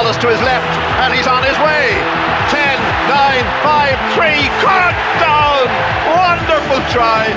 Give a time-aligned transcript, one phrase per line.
[0.00, 1.92] Wallace to his left, and he's on his way.
[2.48, 2.80] 10,
[3.12, 5.68] 9, 5, 3, cut down!
[6.16, 7.28] Wonderful try.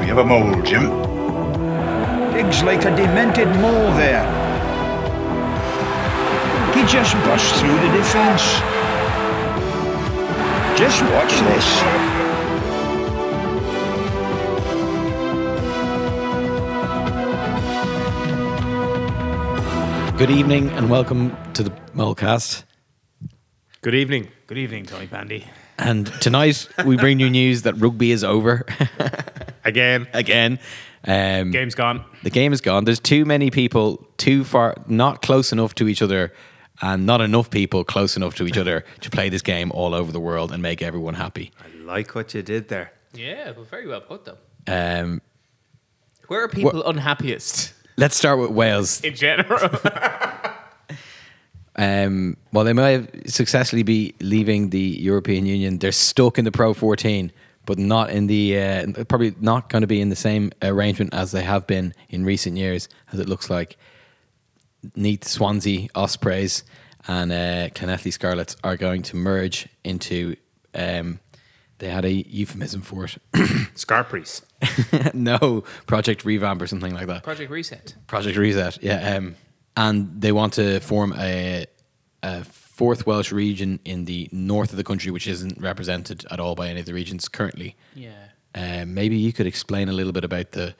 [0.00, 0.90] We have a mole, Jim.
[2.34, 4.22] Digs like a demented mole there.
[6.74, 8.44] He just burst through the defence.
[10.78, 12.07] Just watch this.
[20.18, 22.64] Good evening and welcome to the Molecast.
[23.82, 24.28] Good evening.
[24.48, 25.46] Good evening, Tonypandy.
[25.78, 28.66] And tonight we bring you news that rugby is over
[29.64, 30.58] Again, again.
[31.06, 32.04] Um, game's gone.
[32.24, 32.84] the game is gone.
[32.84, 36.32] There's too many people too far, not close enough to each other,
[36.82, 40.10] and not enough people close enough to each other to play this game all over
[40.10, 41.52] the world and make everyone happy.
[41.60, 42.92] I like what you did there.
[43.14, 44.38] Yeah, but very well put though.
[44.66, 45.22] Um,
[46.26, 49.02] Where are people unhappiest let's start with Wales.
[49.02, 49.68] in general?
[51.80, 55.78] Um, well, they might successfully be leaving the European Union.
[55.78, 57.30] They're stuck in the Pro 14,
[57.66, 61.30] but not in the uh, probably not going to be in the same arrangement as
[61.30, 63.76] they have been in recent years, as it looks like.
[64.96, 66.64] Neath Swansea Ospreys
[67.06, 70.34] and uh, Llanelli Scarlets are going to merge into.
[70.74, 71.20] Um,
[71.78, 73.16] they had a euphemism for it.
[73.74, 74.42] Scarpriest.
[75.14, 77.22] no, Project Revamp or something like that.
[77.22, 77.94] Project Reset.
[78.06, 79.16] Project Reset, yeah.
[79.16, 79.36] Um,
[79.76, 81.66] and they want to form a,
[82.22, 86.54] a fourth Welsh region in the north of the country, which isn't represented at all
[86.54, 87.76] by any of the regions currently.
[87.94, 88.10] Yeah.
[88.54, 90.74] Um, maybe you could explain a little bit about the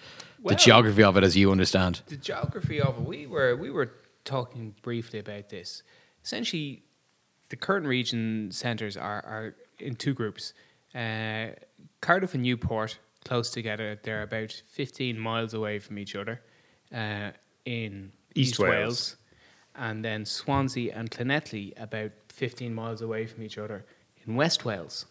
[0.44, 2.00] the geography of it as you understand.
[2.06, 3.04] The geography of it.
[3.04, 3.92] We were we were
[4.24, 5.82] talking briefly about this.
[6.24, 6.82] Essentially,
[7.48, 10.54] the current region centres are are in two groups.
[10.94, 11.48] Uh,
[12.00, 13.98] Cardiff and Newport close together.
[14.02, 16.40] They're about fifteen miles away from each other.
[16.94, 17.30] Uh,
[17.64, 18.70] in East East, Wales.
[18.70, 19.16] Wales.
[19.76, 23.84] and then Swansea and Llanelli about fifteen miles away from each other
[24.26, 25.06] in West Wales.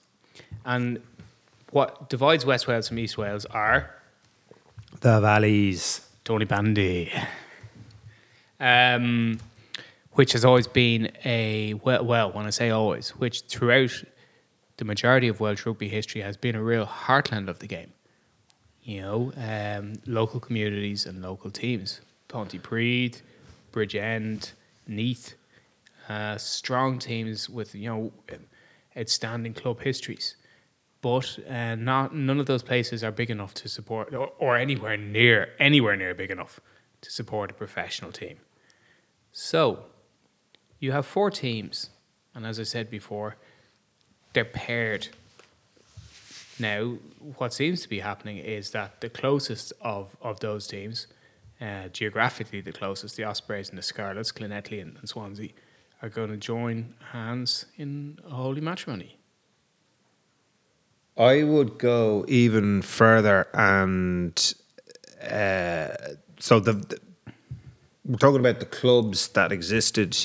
[0.66, 1.02] And
[1.72, 3.92] what divides West Wales from East Wales are
[5.02, 6.02] The Valleys.
[6.24, 7.10] Tony Bandy,
[8.60, 9.40] um,
[10.12, 14.04] which has always been a well, well, when I say always, which throughout
[14.78, 17.94] the majority of Welsh rugby history has been a real heartland of the game.
[18.84, 23.22] You know, um, local communities and local teams, Pontypridd,
[23.74, 24.54] Bridgend,
[24.88, 25.36] Neath,
[26.08, 28.12] uh, strong teams with you know
[28.98, 30.36] outstanding club histories
[31.02, 34.98] but uh, not none of those places are big enough to support or, or anywhere
[34.98, 36.60] near anywhere near big enough
[37.02, 38.38] to support a professional team.
[39.32, 39.86] So
[40.80, 41.92] you have four teams,
[42.34, 43.38] and as I said before,
[44.38, 45.08] they're paired.
[46.60, 46.98] Now,
[47.38, 51.08] what seems to be happening is that the closest of, of those teams,
[51.60, 55.50] uh, geographically the closest, the Ospreys and the Scarlets, Llanelli and, and Swansea,
[56.04, 59.18] are going to join hands in a holy matrimony.
[61.18, 64.54] I would go even further and
[65.24, 65.88] uh,
[66.40, 67.00] so the, the
[68.06, 70.16] we're talking about the clubs that existed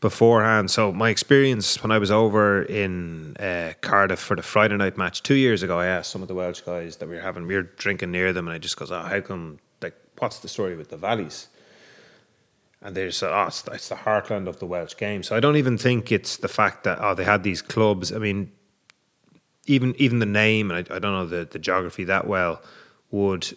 [0.00, 0.70] beforehand.
[0.70, 5.22] So my experience when I was over in uh, Cardiff for the Friday night match
[5.22, 7.54] two years ago, I asked some of the Welsh guys that we were having, we
[7.54, 9.58] were drinking near them, and I just goes, "Oh, how come?
[9.82, 11.48] Like, what's the story with the valleys?"
[12.82, 15.40] And they just said, "Oh, it's, it's the heartland of the Welsh game." So I
[15.40, 18.12] don't even think it's the fact that oh they had these clubs.
[18.12, 18.52] I mean,
[19.66, 22.62] even even the name, and I, I don't know the, the geography that well,
[23.10, 23.56] would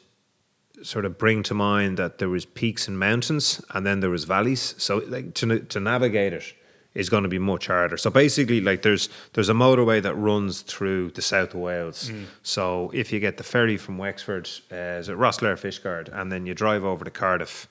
[0.83, 4.23] sort of bring to mind that there was peaks and mountains, and then there was
[4.23, 4.75] valleys.
[4.77, 6.53] So like to to navigate it
[6.95, 7.97] is going to be much harder.
[7.97, 12.11] So basically, like there's there's a motorway that runs through the south of Wales.
[12.43, 16.45] So if you get the ferry from Wexford, uh, is it Rosslare Fishguard, and then
[16.45, 17.67] you drive over to Cardiff,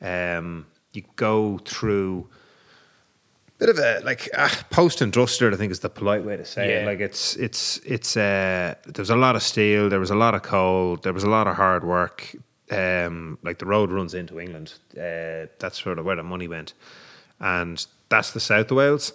[0.00, 2.28] um, you go through
[3.58, 5.52] bit of a like uh, post industrial.
[5.52, 6.80] I think is the polite way to say it.
[6.80, 6.86] Yeah.
[6.86, 9.88] Like it's it's it's uh, there's a lot of steel.
[9.88, 10.96] There was a lot of coal.
[10.96, 12.34] There was a lot of hard work.
[12.70, 14.74] Um, like the road runs into England.
[14.94, 16.74] Uh, that's sort of where the money went,
[17.40, 19.12] and that's the south of Wales.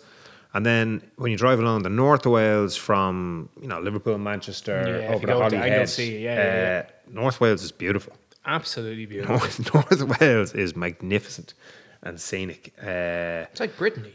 [0.56, 5.00] And then when you drive along the north of Wales from you know Liverpool, Manchester
[5.02, 8.14] Yeah, over you to go to Holyhead, yeah, yeah, uh, North Wales is beautiful.
[8.46, 9.36] Absolutely beautiful.
[9.38, 11.54] North, North Wales is magnificent
[12.02, 12.74] and scenic.
[12.82, 14.14] Uh, It's like Brittany.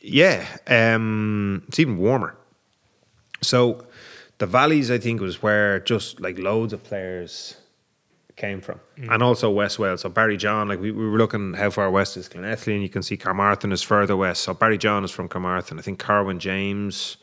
[0.00, 2.36] yeah, um, it's even warmer.
[3.42, 3.84] So
[4.38, 7.56] the valleys, I think, was where just like loads of players
[8.36, 9.12] came from, mm.
[9.12, 10.00] and also West Wales.
[10.00, 12.88] So Barry John, like we, we were looking how far west is Llanelli, and you
[12.88, 14.42] can see Carmarthen is further west.
[14.42, 15.78] So Barry John is from Carmarthen.
[15.78, 17.16] I think Carwyn James.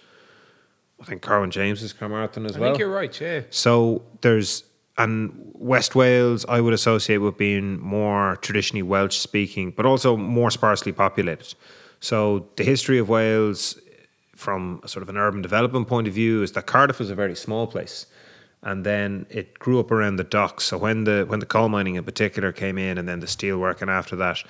[1.02, 2.69] I think Carwyn James is Carmarthen as I well.
[2.69, 3.42] I think you're right, yeah.
[3.50, 4.63] So there's
[4.98, 10.52] and West Wales, I would associate with being more traditionally Welsh speaking, but also more
[10.52, 11.54] sparsely populated.
[12.00, 13.80] So the history of Wales,
[14.36, 17.16] from a sort of an urban development point of view, is that Cardiff was a
[17.16, 18.06] very small place,
[18.63, 20.66] and then it grew up around the docks.
[20.66, 23.58] So when the when the coal mining in particular came in, and then the steel
[23.58, 24.44] working after that,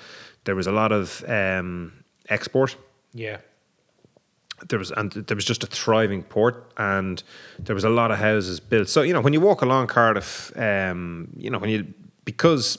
[0.44, 1.92] there was a lot of um,
[2.28, 2.76] export
[3.14, 3.38] Yeah.
[4.68, 7.22] there was and there was just a thriving port and
[7.58, 8.88] there was a lot of houses built.
[8.88, 11.86] So you know when you walk along Cardiff, um, you know when you
[12.24, 12.78] because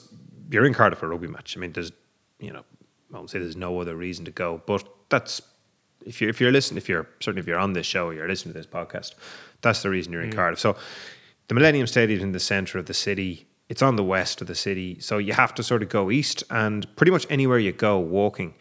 [0.50, 1.56] you're in Cardiff for a rugby match.
[1.56, 1.92] I mean, there's
[2.38, 2.64] you know
[3.12, 5.42] I won't say there's no other reason to go, but that's
[6.06, 8.52] if you're if you're listening, if you're certainly if you're on this show, you're listening
[8.54, 9.14] to this podcast,
[9.62, 10.58] that's the reason you're in Cardiff.
[10.60, 10.76] So
[11.48, 13.46] the Millennium Stadium is in the centre of the city.
[13.68, 16.44] It's on the west of the city, so you have to sort of go east,
[16.50, 18.54] and pretty much anywhere you go walking,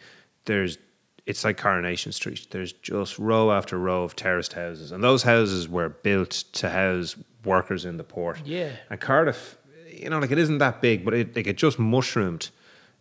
[0.46, 0.78] there's
[1.26, 2.48] it's like Coronation Street.
[2.52, 7.16] There's just row after row of terraced houses, and those houses were built to house
[7.46, 8.40] workers in the port.
[8.46, 8.72] Yeah.
[8.90, 9.58] and Cardiff,
[9.90, 12.50] you know, like it isn't that big, but it like it just mushroomed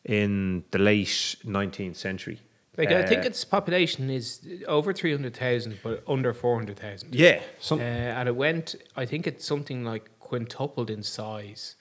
[0.05, 2.41] in the late nineteenth century.
[2.79, 6.79] Like I think Uh, its population is over three hundred thousand, but under four hundred
[6.79, 7.15] thousand.
[7.15, 8.75] yeah, Uh, and it went.
[8.97, 11.77] I think it's something like quintupled in size.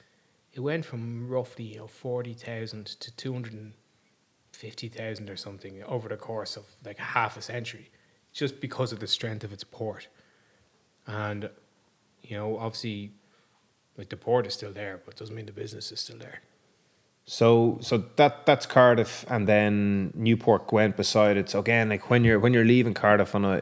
[0.53, 3.73] It went from roughly you know forty thousand to two hundred and
[4.51, 7.89] fifty thousand or something over the course of like half a century,
[8.33, 10.09] just because of the strength of its port.
[11.07, 11.49] And
[12.21, 13.13] you know, obviously,
[13.97, 16.41] like the port is still there, but doesn't mean the business is still there.
[17.25, 21.49] So so that that's Cardiff, and then Newport Gwent beside it.
[21.49, 23.61] So again, like when you're when you're leaving Cardiff on a,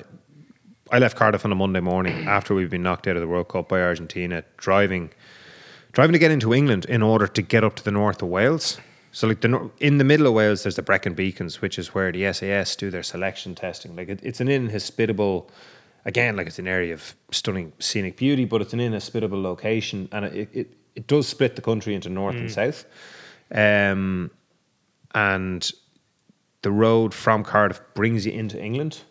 [0.91, 3.49] I left Cardiff on a Monday morning after we've been knocked out of the World
[3.49, 5.11] Cup by Argentina, driving,
[5.91, 8.79] driving to get into England in order to get up to the north of Wales.
[9.11, 12.11] So like the in the middle of Wales, there's the Brecon Beacons, which is where
[12.11, 13.95] the SAS do their selection testing.
[13.95, 15.49] Like it, it's an inhospitable,
[16.05, 20.25] again, like it's an area of stunning scenic beauty, but it's an inhospitable location, and
[20.25, 22.53] it it, it does split the country into north and mm.
[22.53, 22.85] south.
[23.51, 24.31] Um,
[25.13, 25.69] and
[26.61, 29.01] the road from Cardiff brings you into England,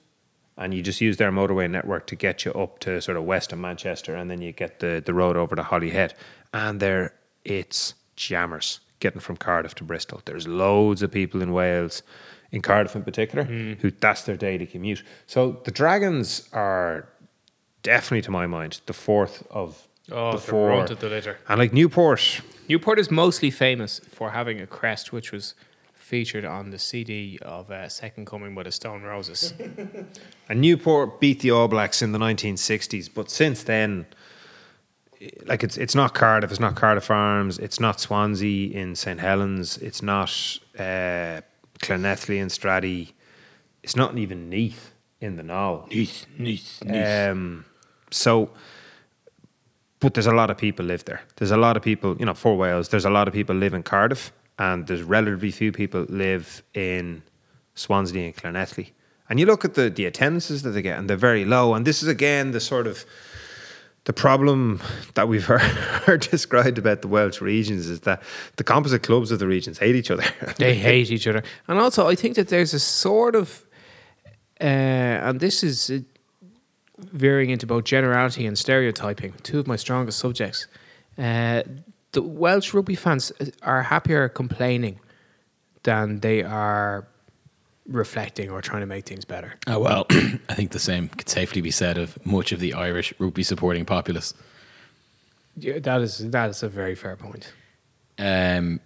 [0.56, 3.52] and you just use their motorway network to get you up to sort of west
[3.52, 6.14] of Manchester, and then you get the, the road over to Holyhead,
[6.52, 7.14] and there
[7.44, 10.20] it's jammers getting from Cardiff to Bristol.
[10.24, 12.02] There's loads of people in Wales,
[12.50, 15.02] in Cardiff in particular, who that's their daily commute.
[15.26, 17.08] So the Dragons are
[17.82, 20.68] definitely, to my mind, the fourth of Oh, the the four.
[20.70, 21.38] runt of the litter.
[21.48, 25.54] And like Newport, Newport is mostly famous for having a crest which was
[25.94, 29.52] featured on the CD of uh, Second Coming by the Stone Roses.
[30.50, 34.06] And Newport beat the All Blacks in the 1960s, but since then,
[35.44, 39.76] like it's it's not Cardiff, it's not Cardiff Arms, it's not Swansea in St Helens,
[39.78, 40.30] it's not
[40.78, 41.42] uh,
[41.80, 43.12] Llanelli in Stradey,
[43.82, 45.86] it's not even Neath in the Knoll.
[45.92, 47.66] Nice, nice, Um,
[48.10, 48.48] so,
[50.00, 51.20] but there's a lot of people live there.
[51.36, 52.88] There's a lot of people, you know, for Wales.
[52.88, 57.22] There's a lot of people live in Cardiff, and there's relatively few people live in
[57.74, 58.90] Swansea and Llanelli.
[59.28, 61.74] And you look at the the attendances that they get, and they're very low.
[61.74, 63.04] And this is again the sort of
[64.08, 64.80] the problem
[65.14, 65.44] that we've
[66.06, 68.22] heard, described about the Welsh regions is that
[68.56, 70.24] the composite clubs of the regions hate each other.
[70.56, 71.42] they hate each other.
[71.68, 73.66] And also, I think that there's a sort of,
[74.62, 75.90] uh, and this is
[76.98, 80.66] veering into both generality and stereotyping, two of my strongest subjects.
[81.16, 81.62] Uh,
[82.12, 84.98] the Welsh rugby fans are happier complaining
[85.82, 87.06] than they are
[87.86, 89.54] reflecting or trying to make things better.
[89.66, 93.14] Oh, well, I think the same could safely be said of much of the Irish
[93.18, 94.34] rugby supporting populace.
[95.56, 97.52] Yeah, that is that is a very fair point.
[98.18, 98.80] Um,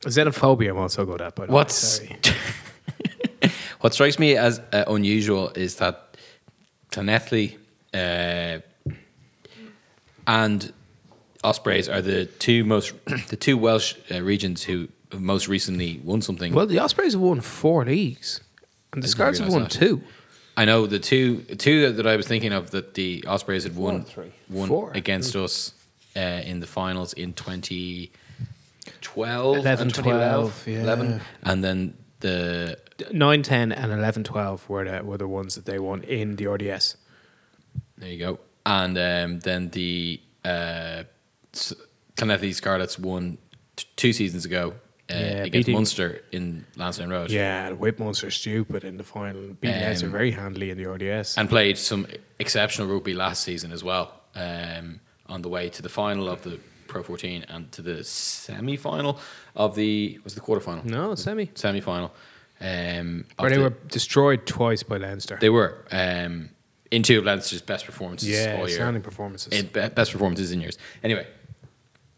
[0.00, 1.36] Xenophobia, I'm also good at.
[1.36, 2.00] But What's
[3.80, 6.11] what strikes me as uh, unusual is that
[6.92, 7.56] Llanelli
[7.94, 8.58] uh,
[10.26, 10.72] and
[11.44, 12.92] Ospreys are the two most
[13.28, 16.54] the two Welsh uh, regions who have most recently won something.
[16.54, 18.40] well, the Ospreys have won four leagues,
[18.92, 19.70] and the didn't Scarlets have won that.
[19.72, 20.02] two.
[20.56, 24.04] I know the two two that I was thinking of that the Ospreys had won
[24.04, 24.32] three.
[24.48, 24.92] won Four.
[24.94, 25.72] against us
[26.16, 30.82] uh, in the finals in 2012 11, and 2012, 12, yeah.
[30.82, 31.20] 11.
[31.44, 32.78] and then the
[33.12, 36.46] 9, 10, and 11, 12 were the, were the ones that they won in the
[36.46, 36.96] RDS.
[37.98, 38.38] There you go.
[38.66, 41.04] And um, then the uh,
[42.52, 43.38] Scarlets won
[43.76, 44.74] t- two seasons ago
[45.10, 47.30] uh, Yeah, against beating- Munster in Lansdowne Road.
[47.30, 49.40] Yeah, Whip Munster stupid in the final.
[49.60, 51.36] Beat Leinster Um, very handily in the RDS.
[51.38, 52.06] And played some
[52.38, 54.12] exceptional rugby last season as well.
[54.34, 58.76] Um, on the way to the final of the Pro 14 and to the semi
[58.76, 59.18] final
[59.56, 61.50] of the was it the quarter final no, semi.
[61.54, 62.12] semi final.
[62.64, 65.36] Um, Where they the- were destroyed twice by Leinster.
[65.40, 66.48] they were um,
[66.92, 68.76] in two of Leinster's best performances yeah, all year.
[68.78, 69.52] outstanding performances.
[69.52, 70.78] in best performances in years.
[71.02, 71.26] Anyway,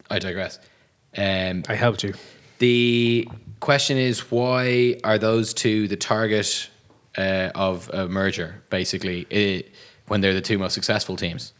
[0.09, 0.59] I digress.
[1.17, 2.13] Um, I helped you.
[2.59, 3.27] the
[3.59, 6.69] question is why are those two the target
[7.17, 9.61] uh, of a merger, basically, eh,
[10.07, 11.53] when they're the two most successful teams?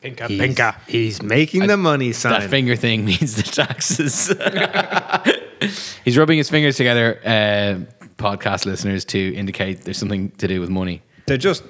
[0.00, 0.76] Pinka, He's, pinka.
[0.88, 2.40] he's making the money sign.
[2.40, 4.32] That finger thing means the taxes.
[6.06, 10.70] He's rubbing his fingers together, uh, podcast listeners, to indicate there's something to do with
[10.70, 11.02] money.
[11.26, 11.62] They're just,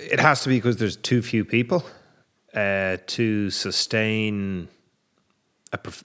[0.00, 1.84] it has to be because there's too few people
[2.54, 4.66] uh, to sustain
[5.72, 6.02] a, prof-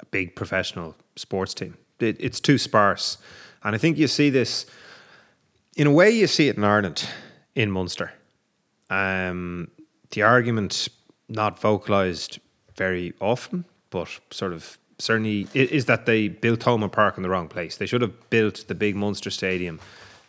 [0.00, 1.78] a big professional sports team.
[2.00, 3.16] It, it's too sparse,
[3.64, 4.66] and I think you see this.
[5.74, 7.08] In a way, you see it in Ireland,
[7.54, 8.12] in Munster.
[8.90, 9.70] Um,
[10.10, 10.88] the argument
[11.28, 12.38] not vocalised
[12.74, 17.48] very often, but sort of certainly is that they built Thomond Park in the wrong
[17.48, 17.76] place.
[17.76, 19.80] They should have built the big Munster Stadium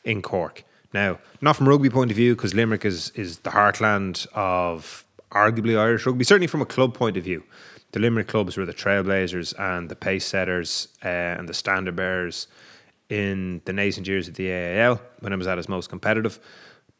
[0.04, 0.64] in Cork.
[0.94, 5.78] Now, not from rugby point of view, because Limerick is is the heartland of arguably
[5.78, 6.24] Irish rugby.
[6.24, 7.44] Certainly from a club point of view,
[7.92, 12.48] the Limerick clubs were the trailblazers and the pace setters uh, and the standard bearers
[13.10, 16.40] in the nascent years of the AIL when it was at its most competitive.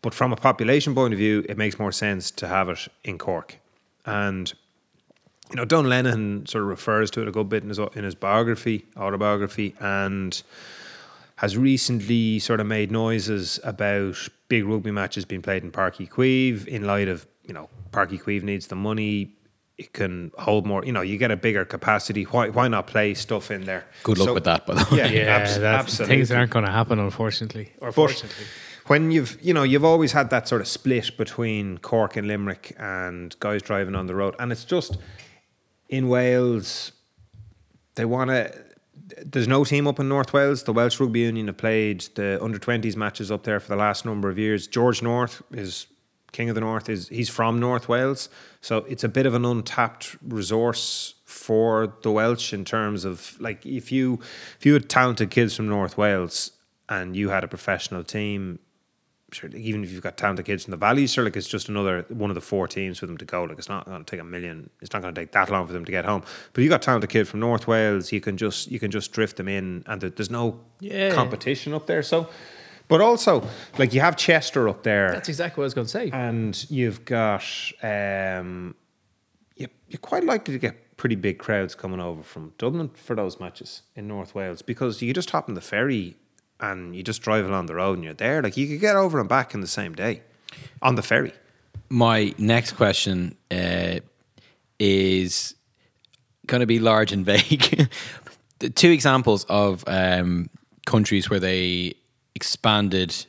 [0.02, 3.18] But from a population point of view, it makes more sense to have it in
[3.18, 3.58] Cork.
[4.10, 4.52] And
[5.50, 8.04] you know, Donal Lenihan sort of refers to it a good bit in his in
[8.04, 10.42] his biography, autobiography, and
[11.38, 14.18] has recently sort of made noises about
[14.50, 18.10] big rugby matches being played in Páirc Uí Chaoimh in light of you know Páirc
[18.12, 19.36] Uí Chaoimh needs the money.
[19.78, 20.84] It can hold more.
[20.84, 22.24] You know, you get a bigger capacity.
[22.26, 23.86] Why why not play stuff in there?
[24.04, 24.98] Good luck So- with that, by the way.
[24.98, 26.16] Yeah, Yeah, abs- absolutely.
[26.18, 28.46] things aren't going to happen, unfortunately, or But fortunately.
[28.90, 32.76] When you've you know you've always had that sort of split between Cork and Limerick
[32.80, 34.98] and guys driving on the road, and it's just
[35.88, 36.92] in Wales
[37.96, 38.52] they want to.
[39.24, 40.64] There's no team up in North Wales.
[40.64, 44.06] The Welsh Rugby Union have played the under 20s matches up there for the last
[44.06, 44.68] number of years.
[44.68, 45.88] George North is
[46.32, 46.90] King of the North.
[46.90, 48.28] is He's from North Wales,
[48.60, 53.64] so it's a bit of an untapped resource for the Welsh in terms of like
[53.68, 54.20] if you
[54.58, 56.54] if you had talented kids from North Wales
[56.88, 58.58] and you had a professional team,
[59.32, 62.06] sure, even if you've got talented kids from the valleys, sure, like it's just another
[62.10, 63.44] one of the four teams for them to go.
[63.44, 64.70] Like it's not going to take a million.
[64.82, 66.24] It's not going to take that long for them to get home.
[66.54, 69.38] But you've got talented kid from North Wales, you can just you can just drift
[69.38, 71.14] them in, and there's no Yeah.
[71.14, 72.04] competition up there.
[72.04, 72.30] So,
[72.88, 75.92] but also like you have Chester up there, That's exactly what I was going to
[75.92, 76.10] say.
[76.12, 77.44] and you've got
[77.84, 78.76] um,
[79.56, 83.40] you, you're quite likely to get pretty big crowds coming over from Dublin for those
[83.40, 86.18] matches in North Wales because you just hop on the ferry
[86.60, 88.42] and you just drive along the road and you're there.
[88.42, 90.22] Like you could get over and back in the same day
[90.82, 91.34] on the ferry.
[91.90, 94.00] My next question uh,
[94.80, 95.56] is
[96.46, 97.90] going to be large and vague.
[98.76, 100.50] two examples of um,
[100.86, 101.94] countries where they
[102.36, 103.26] expanded,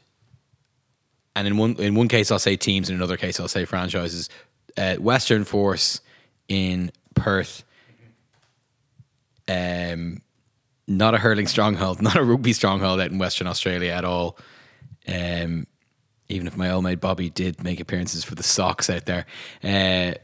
[1.36, 4.28] and in one in one case I'll say teams, in another case I'll say franchises.
[4.76, 6.00] Uh, Western Force
[6.48, 7.64] in Perth,
[9.48, 10.20] um,
[10.90, 14.36] not a hurling stronghold, not a rugby stronghold out in Western Australia at all.
[15.08, 15.66] Um,
[16.28, 19.26] even if my old mate Bobby did make appearances for the Sox out there.
[19.64, 20.14] Uh,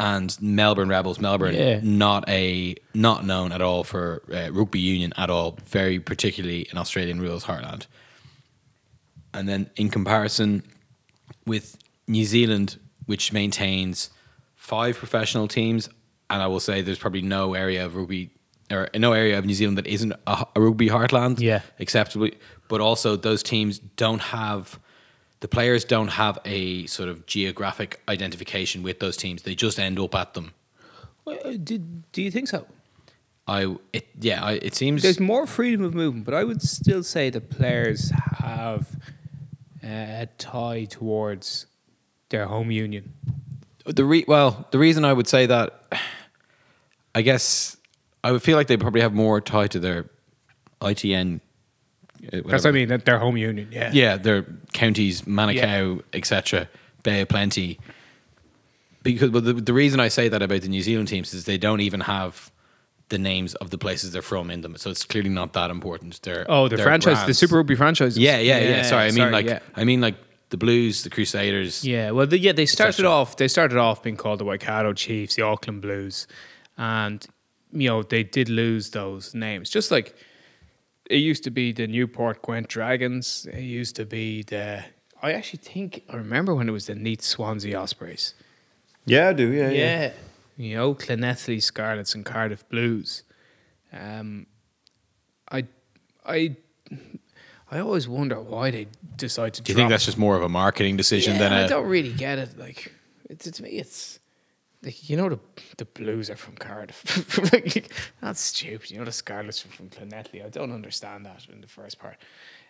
[0.00, 1.80] and Melbourne Rebels, Melbourne, Yeah.
[1.82, 6.78] not a not known at all for uh, rugby union at all, very particularly in
[6.78, 7.86] Australian rules heartland.
[9.34, 10.62] And then in comparison
[11.46, 11.76] with
[12.06, 14.10] New Zealand, which maintains
[14.54, 15.88] five professional teams,
[16.30, 18.30] and I will say there's probably no area of rugby
[18.70, 21.60] or no area of New Zealand that isn't a, a rugby heartland, Yeah.
[21.80, 22.34] acceptably.
[22.68, 24.78] But also those teams don't have
[25.40, 29.42] the players don't have a sort of geographic identification with those teams.
[29.42, 30.52] They just end up at them.
[31.24, 32.66] Well, uh, Did, do you think so?
[33.46, 37.02] I it yeah, I, it seems There's more freedom of movement, but I would still
[37.02, 38.88] say the players have
[39.82, 41.64] uh, a tie towards
[42.28, 43.14] their home union.
[43.86, 45.94] the re- well, the reason I would say that,
[47.14, 47.77] I guess,
[48.24, 50.06] I would feel like they probably have more tied to their
[50.80, 51.36] ITN.
[51.36, 51.40] uh,
[52.22, 52.68] That's what whatever.
[52.68, 52.88] I mean.
[52.88, 53.68] That their home union.
[53.70, 53.90] Yeah.
[53.92, 56.68] Yeah, their counties, Manukau, etc.,
[57.02, 57.78] Bay of Plenty.
[59.02, 61.56] Because, but the, the reason I say that about the New Zealand teams is they
[61.58, 62.50] don't even have
[63.08, 66.20] the names of the places they're from in them, so it's clearly not that important.
[66.22, 67.38] They're, Oh, the they're franchise, the brands.
[67.38, 68.18] Super Rugby franchise.
[68.18, 68.82] Yeah, yeah, yeah.
[68.82, 69.60] Sorry, I mean like yeah.
[69.76, 70.16] I mean like
[70.50, 71.84] the Blues, the Crusaders.
[71.84, 73.36] Yeah, well, the, yeah, they started off.
[73.36, 76.26] They started off being called the Waikato Chiefs, the Auckland Blues,
[76.76, 77.24] and
[77.72, 79.70] you know they did lose those names.
[79.70, 80.14] Just like
[81.08, 83.46] it used to be the Newport Gwent Dragons.
[83.52, 84.84] It used to be the.
[85.22, 88.34] I actually think I remember when it was the Neath Swansea Ospreys.
[89.04, 89.50] Yeah, I do.
[89.50, 90.12] Yeah, Yeah,
[90.56, 93.22] you know Llanelli Scarlets and Cardiff Blues.
[93.92, 94.46] Um,
[95.50, 95.64] I,
[96.26, 96.56] I,
[97.70, 99.62] I always wonder why they decide to.
[99.62, 101.68] Do you think drop that's just more of a marketing decision yeah, than I a?
[101.68, 102.58] don't really get it.
[102.58, 102.92] Like,
[103.30, 104.20] it's to me, it's
[104.82, 105.40] You know the
[105.76, 107.02] the Blues are from Cardiff.
[108.20, 108.90] that's stupid.
[108.90, 110.44] You know the Scarlets are from Llanelli.
[110.44, 112.16] I don't understand that in the first part.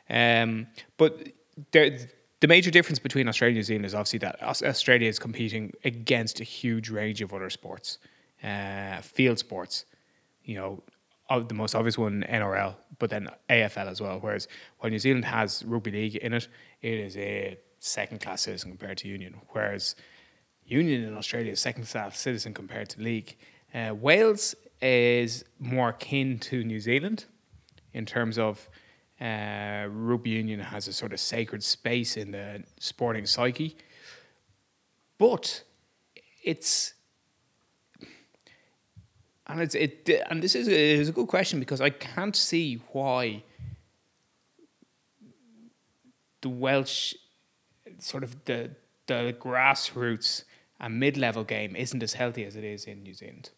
[0.09, 1.29] Um, but
[1.73, 1.99] there,
[2.41, 6.41] the major difference between Australia and New Zealand is obviously that Australia is competing against
[6.41, 7.99] a huge range of other sports,
[8.43, 9.85] uh, field sports.
[10.45, 10.83] You know,
[11.29, 14.19] the most obvious one NRL, but then AFL as well.
[14.19, 14.49] Whereas
[14.79, 16.49] while New Zealand has rugby league in it,
[16.81, 19.35] it is a second class citizen compared to Union.
[19.51, 19.95] Whereas
[20.69, 23.37] Union in Australia is second class citizen compared to league.
[23.75, 27.25] Uh, Wales is more akin to New Zealand
[27.95, 28.69] in terms of
[29.21, 33.77] uh, rugby union has a sort of sacred space in the sporting psyche,
[35.19, 35.65] but
[36.45, 36.95] it's
[39.49, 42.81] and it's it and this is a, is a good question because I can't see
[42.93, 43.43] why
[46.43, 47.15] the Welsh
[47.99, 48.71] sort of the
[49.07, 50.45] the grassroots
[50.81, 53.51] and mid level game isn't as healthy as it is in New Zealand.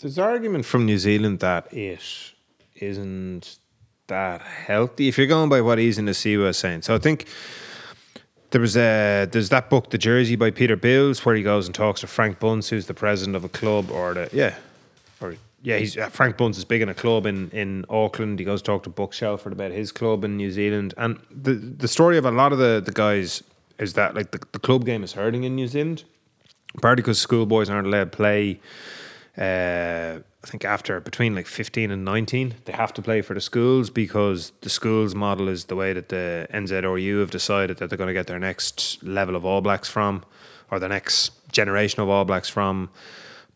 [0.00, 2.32] There's argument from New Zealand that it
[2.74, 3.58] isn't
[4.08, 5.08] that healthy.
[5.08, 7.26] If you're going by what Easy Nasiwa was saying, so I think
[8.50, 11.74] there was a there's that book, The Jersey by Peter Bills, where he goes and
[11.74, 14.56] talks to Frank Bunce, who's the president of a club, or the yeah,
[15.20, 18.38] or yeah, he's uh, Frank Bunce is big in a club in in Auckland.
[18.38, 21.52] He goes to talk to Buck Shelford about his club in New Zealand, and the
[21.52, 23.42] the story of a lot of the the guys
[23.78, 26.04] is that like the, the club game is hurting in New Zealand,
[26.80, 28.60] partly because schoolboys aren't allowed to play.
[29.36, 33.40] Uh, I think after between like 15 and 19, they have to play for the
[33.40, 37.98] schools because the schools model is the way that the NZRU have decided that they're
[37.98, 40.24] going to get their next level of All Blacks from,
[40.70, 42.90] or the next generation of All Blacks from.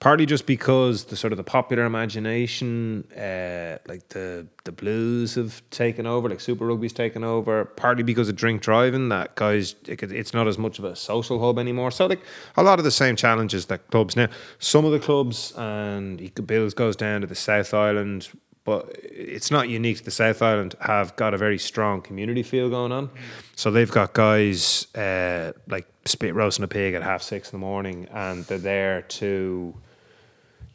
[0.02, 5.62] Partly just because the sort of the popular imagination, uh, like the the Blues have
[5.70, 7.66] taken over, like Super Rugby's taken over.
[7.66, 11.38] Partly because of drink driving, that guys, it it's not as much of a social
[11.38, 11.92] hub anymore.
[11.92, 12.18] So like
[12.56, 14.26] a lot of the same challenges that clubs now.
[14.58, 16.18] Some of the clubs and
[16.48, 18.28] Bills goes down to the South Island,
[18.64, 20.74] but it's not unique to the South Island.
[20.80, 23.08] Have got a very strong community feel going on.
[23.54, 27.64] So they've got guys uh, like spit roasting a pig at half six in the
[27.64, 29.74] morning, and they're there to.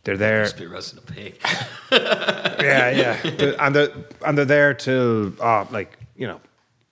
[0.08, 0.50] They're there.
[0.58, 1.38] Be roasting a pig.
[2.60, 3.54] Yeah, yeah.
[3.60, 3.90] And they're
[4.26, 6.42] and they're there till oh, like you know,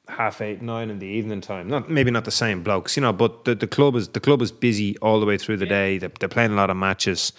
[0.07, 1.67] half eight, nine in the evening time.
[1.67, 4.41] Not maybe not the same blokes, you know, but the, the club is the club
[4.41, 5.97] is busy all the way through the day.
[5.97, 7.33] They're, they're playing a lot of matches.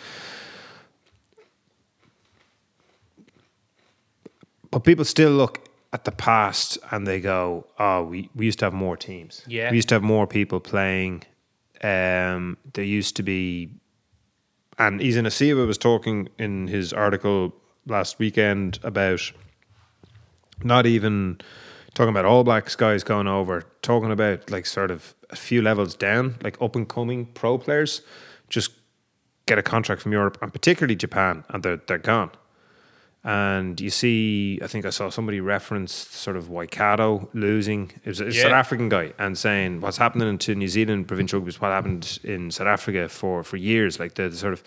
[4.70, 8.64] But people still look at the past and they go, "Oh, we, we used to
[8.66, 9.42] have more teams.
[9.46, 9.70] Yeah.
[9.70, 11.22] we used to have more people playing.
[11.82, 13.70] Um, there used to be
[14.78, 15.24] and Izan
[15.66, 17.54] was talking in his article
[17.86, 19.20] last weekend about
[20.62, 21.40] not even
[21.94, 25.94] talking about All Blacks guys going over, talking about like sort of a few levels
[25.94, 28.02] down, like up and coming pro players,
[28.48, 28.72] just
[29.46, 32.30] get a contract from Europe and particularly Japan, and they're they're gone.
[33.26, 37.90] And you see, I think I saw somebody referenced sort of Waikato losing.
[38.04, 41.48] It was a South African guy and saying what's happening to New Zealand provincial rugby
[41.48, 43.98] is what happened in South Africa for for years.
[43.98, 44.62] Like the, the sort of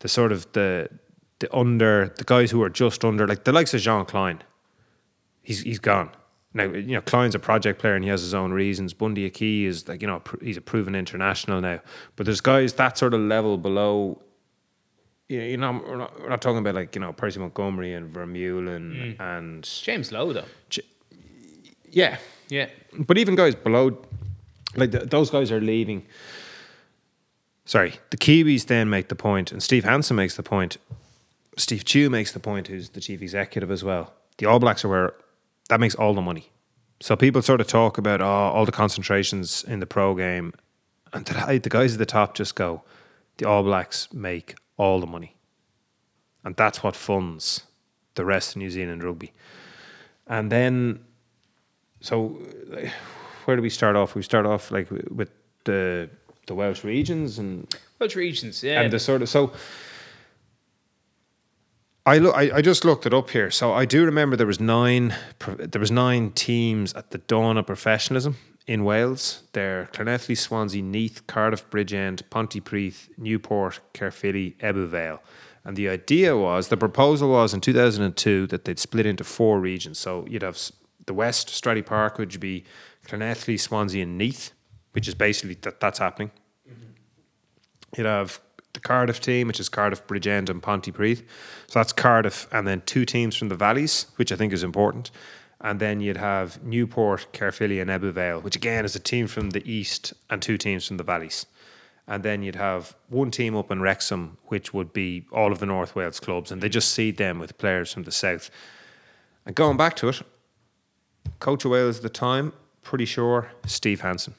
[0.00, 0.90] the sort of the
[1.38, 4.40] the under the guys who are just under like the likes of Jean Kleyn.
[5.40, 6.10] He's he's gone.
[6.52, 8.92] Now you know Kleyn's a project player and he has his own reasons.
[8.92, 11.80] Bundee Aki is like you know pr- he's a proven international now.
[12.16, 14.20] But there's guys that sort of level below
[15.28, 17.92] you know, you know, we're not, we're not talking about like you know Percy Montgomery
[17.94, 19.20] and Vermeulen mm.
[19.20, 20.44] and James Lowe though.
[21.90, 22.68] yeah, Yeah.
[22.98, 23.98] but even guys below,
[24.76, 26.06] like th those guys are leaving.
[27.64, 30.76] Sorry, the Kiwis then make the point, and Steve Hansen makes the point.
[31.56, 34.12] Steve Tew makes the point, who's the chief executive as well.
[34.38, 35.14] The All Blacks are where
[35.70, 36.50] that makes all the money.
[37.00, 40.52] So people sort of talk about oh, all the concentrations in the pro game,
[41.12, 42.82] and the, the guys at the top just go,
[43.38, 45.36] the All Blacks make all the money,
[46.44, 47.62] and that's what funds
[48.14, 49.32] the rest of New Zealand rugby.
[50.26, 51.00] And then
[52.00, 52.38] so
[53.44, 54.14] where do we start off?
[54.14, 55.30] We start off like with
[55.64, 56.10] the
[56.46, 58.82] the Welsh regions and Welsh regions, yeah.
[58.82, 59.52] and the sort of so.
[62.04, 62.36] I look.
[62.36, 63.50] I, I just looked it up here.
[63.50, 65.14] So I do remember there was nine.
[65.58, 68.36] There was nine teams at the dawn of professionalism
[68.66, 69.42] in Wales.
[69.52, 75.18] They're Llanelli, Swansea, Neath, Cardiff, Bridgend, Pontypridd, Newport, Caerphilly, Ebbw
[75.64, 79.98] And the idea was the proposal was in 2002 that they'd split into four regions.
[79.98, 80.58] So you'd have
[81.06, 82.64] the West, Stradey Park, which would be
[83.06, 84.52] Llanelli, Swansea, and Neath,
[84.92, 86.32] which is basically that that's happening.
[86.68, 86.90] Mm-hmm.
[87.96, 88.40] You'd have
[88.72, 91.18] the Cardiff team, which is Cardiff, Bridgend, and Pontypridd.
[91.68, 95.10] So that's Cardiff, and then two teams from the valleys, which I think is important.
[95.66, 99.50] And then you'd have Newport, Caerphilly, and Ebbw Vale, which again is a team from
[99.50, 101.46] the east and two teams from the valleys.
[102.08, 105.66] and then you'd have one team up in Wrexham, which would be all of the
[105.66, 108.50] North Wales clubs, and they just seed them with players from the south.
[109.44, 110.22] And going back to it,
[111.40, 112.52] coach of Wales at the time,
[112.82, 114.34] pretty sure Steve Hansen.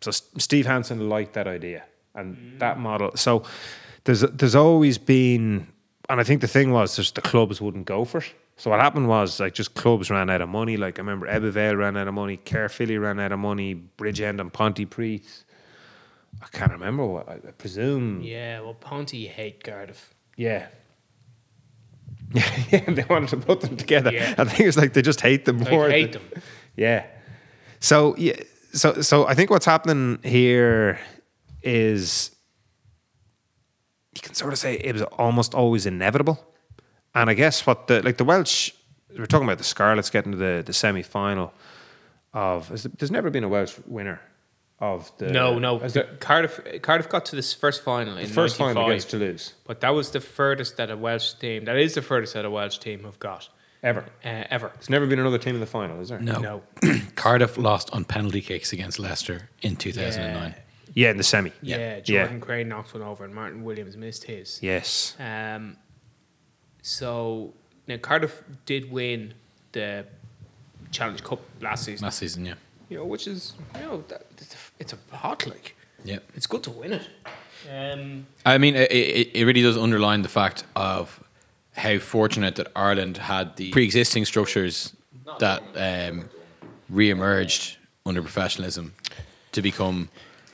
[0.00, 3.10] So Steve Hansen liked that idea and that model.
[3.16, 3.42] So
[4.04, 5.66] there's there's always been,
[6.08, 8.32] and I think the thing was the clubs wouldn't go for it.
[8.60, 10.76] So what happened was like just clubs ran out of money.
[10.76, 14.52] Like I remember Ebbw ran out of money, Caerphilly ran out of money, Bridgend and
[14.52, 15.24] Pontypridd.
[16.42, 18.20] I can't remember what I, I presume.
[18.20, 20.14] Yeah, well, Ponty hate Cardiff.
[20.36, 20.66] Yeah.
[22.70, 24.12] Yeah, they wanted to put them together.
[24.12, 24.34] Yeah.
[24.36, 25.88] I think it's like they just hate them Like, more.
[25.88, 26.42] hate than- them.
[26.76, 27.06] Yeah.
[27.80, 28.36] So yeah,
[28.74, 31.00] so so I think what's happening here
[31.62, 32.30] is
[34.14, 36.38] you can sort of say it was almost always inevitable.
[37.14, 38.72] And I guess what the like the Welsh
[39.18, 41.52] we're talking about the Scarlets getting to the the semi final
[42.32, 44.20] of is there- there's never been a Welsh winner
[44.78, 45.78] of the No, no.
[45.80, 49.54] the- there- Cardiff Cardiff got to this first final in the first final against Toulouse
[49.66, 52.50] But that was the furthest that a Welsh team, that is the furthest that a
[52.50, 53.48] Welsh team have got
[53.82, 54.04] ever.
[54.24, 54.70] uh, ever.
[54.74, 56.20] There's never been another team in the final, is there?
[56.20, 56.38] No.
[56.38, 56.62] No.
[57.16, 60.54] Cardiff lost on penalty kicks against Leicester in 2009.
[60.94, 61.52] Yeah, in the semi.
[61.62, 64.60] Yeah, Jordan Crane knocked one over and Martyn Williams missed his.
[64.62, 65.14] Yes.
[65.20, 65.76] Um,
[66.82, 67.52] so
[67.86, 69.34] now Cardiff did win
[69.72, 70.04] the
[70.90, 72.04] Challenge Cup last season.
[72.04, 72.54] Last season, yeah.
[72.88, 75.76] You know, which is you know that, it's, a, it's a hot like.
[76.04, 76.18] Yeah.
[76.34, 77.08] It's good to win it.
[77.70, 81.22] Um, I mean, it, it, it really does underline the fact of
[81.76, 84.94] how fortunate that Ireland had the pre-existing structures
[85.38, 86.28] that um,
[86.88, 88.94] re-emerged under professionalism
[89.52, 90.08] to become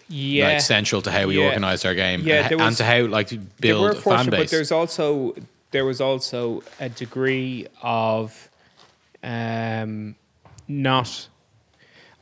[0.09, 1.47] yeah, like central to how we Yeah.
[1.47, 3.91] organised our game Yeah, and, there and was- to how like to They build were
[3.91, 4.41] a fan fortunate, base.
[4.41, 5.35] But there's also
[5.77, 8.49] there was also a degree of
[9.23, 10.17] um,
[10.69, 11.29] not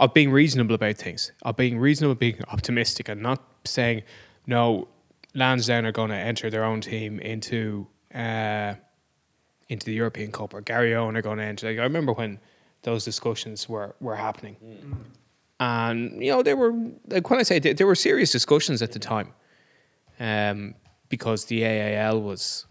[0.01, 4.03] of being reasonable about things, of being reasonable, being optimistic, and not saying
[4.49, 4.88] no.
[5.37, 8.75] Lansdowne are going to enter their own team into uh,
[9.69, 11.69] into the European Cup, or Garryowen are going to enter.
[11.69, 12.40] Like, I remember when
[12.83, 14.57] those discussions were were happening,
[15.61, 16.75] and you know there were
[17.07, 19.33] like when I say they, there were serious discussions at the time
[20.19, 20.75] um,
[21.09, 22.67] because the AIL was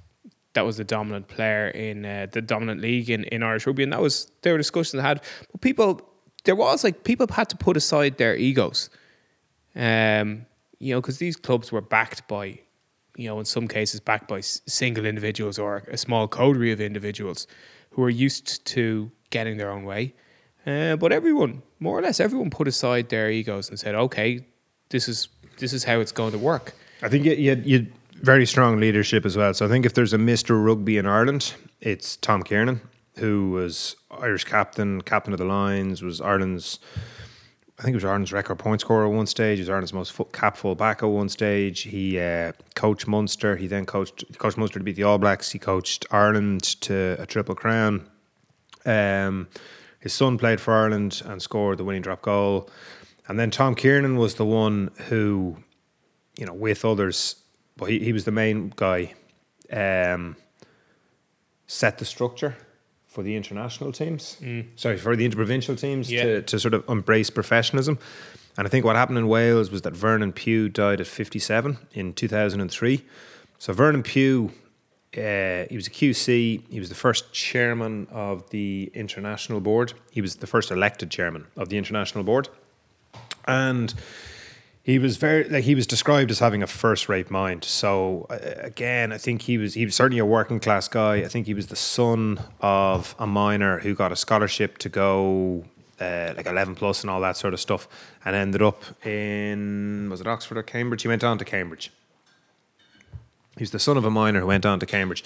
[0.54, 3.92] that was the dominant player in uh, the dominant league in, in Irish rugby, and
[3.94, 5.22] that was there were discussions they had.
[5.52, 6.02] But people,
[6.46, 8.90] there was like people had to put aside their egos,
[9.76, 10.46] um,
[10.80, 12.60] you know, because these clubs were backed by,
[13.18, 17.48] you know, in some cases backed by single individuals or a small coterie of individuals
[17.92, 20.14] who were used to getting their own way.
[20.66, 24.46] Uh, but everyone, more or less, everyone put aside their egos and said, "Okay,
[24.90, 27.88] this is this is how it's going to work." I think you, you,
[28.24, 29.54] very strong leadership as well.
[29.54, 30.64] So I think if there's a Mr.
[30.64, 32.80] Rugby in Ireland, it's Tom Kiernan,
[33.18, 36.80] who was Irish captain, captain of the Lions, was Ireland's,
[37.78, 39.58] I think it was Ireland's record point scorer at one stage.
[39.58, 41.82] He was Ireland's most fu- cap full back at one stage.
[41.82, 43.58] He uh, coached Munster.
[43.58, 45.52] He then coached he coached Munster to beat the All Blacks.
[45.52, 48.10] He coached Ireland to a triple crown.
[48.86, 49.50] Um,
[50.00, 52.70] his son played for Ireland and scored the winning drop goal.
[53.28, 55.58] And then Tom Kiernan was the one who
[56.36, 57.36] you know, with others,
[57.78, 59.14] but he, he was the main guy,
[59.72, 60.36] um,
[61.68, 62.56] set the structure
[63.08, 64.38] for the international teams.
[64.76, 66.24] Sorry, for the interprovincial teams Yeah.
[66.24, 68.00] to, to sort of embrace professionalism.
[68.58, 72.14] And I think what happened in Wales was that Vernon Pugh died at 57 in
[72.14, 73.04] 2003.
[73.60, 74.52] So Vernon Pugh,
[75.16, 76.62] uh, he was a QC.
[76.70, 79.94] He was the first chairman of the international board.
[80.12, 82.50] He was the first elected chairman of the international board.
[83.48, 83.94] And
[84.84, 87.64] he was very like he was described as having a first rate mind.
[87.64, 91.16] So uh, again, I think he was he was certainly a working class guy.
[91.16, 95.64] I think he was the son of a miner who got a scholarship to go
[96.02, 97.88] uh, like eleven plus and all that sort of stuff,
[98.26, 101.02] and ended up in was it Oxford or Cambridge?
[101.02, 101.92] He went on to Cambridge.
[103.58, 105.24] He was the son of a miner who went on to Cambridge,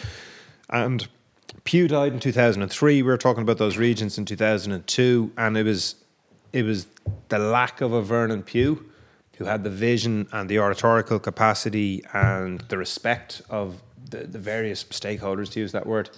[0.69, 1.07] and
[1.63, 3.01] Pugh died in two thousand and three.
[3.01, 5.95] We were talking about those regions in two thousand and two, and it was
[6.53, 6.85] it was
[7.29, 8.85] the lack of a Vernon Pugh
[9.37, 14.83] who had the vision and the oratorical capacity and the respect of the, the various
[14.83, 16.09] stakeholders, to use that word.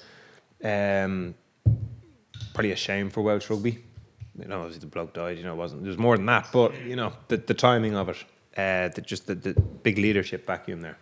[0.63, 1.35] Um,
[2.53, 3.83] probably a shame for Welsh rugby.
[4.37, 5.37] You know, obviously the bloke died.
[5.37, 5.81] You know, it wasn't.
[5.83, 8.17] There was more than that, but you know, the, the timing of it,
[8.57, 10.97] uh, the, just the, the big leadership vacuum there.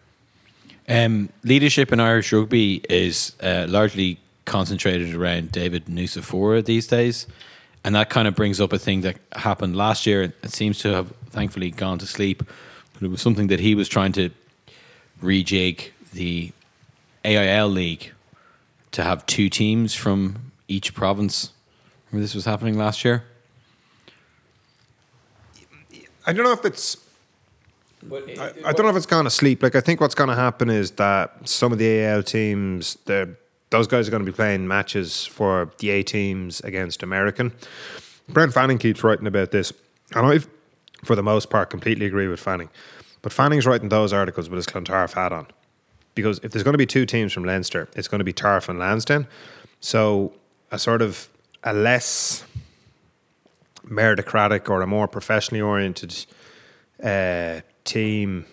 [0.89, 7.27] Um, leadership in Irish rugby is uh, largely concentrated around David Nucifora these days.
[7.88, 10.23] And that kind of brings up a thing that happened last year.
[10.23, 12.43] It seems to have thankfully gone to sleep.
[12.93, 14.30] But it was something that he was trying to
[15.23, 16.52] rejig the
[17.23, 18.12] AIL league
[18.91, 21.54] to have two teams from each province.
[22.12, 23.23] Remember this was happening last year?
[26.26, 26.97] I don't know if it's
[28.12, 29.63] I, I don't know if it's gone to sleep.
[29.63, 33.34] Like I think what's going to happen is that some of the AIL teams, the
[33.69, 37.53] those guys are going to be playing matches for the A teams against American.
[38.30, 39.73] Brendan Fanning keeps writing about this,
[40.15, 40.39] and I,
[41.03, 42.69] for the most part, completely agree with Fanning.
[43.21, 45.47] But Fanning's writing those articles with his Clontarf hat on,
[46.15, 48.69] because if there's going to be two teams from Leinster, it's going to be Tarf
[48.69, 49.27] and Lansdowne.
[49.80, 50.34] So
[50.71, 51.30] a sort of
[51.63, 52.43] a less
[53.86, 56.25] meritocratic or a more professionally oriented
[57.03, 58.45] uh, team.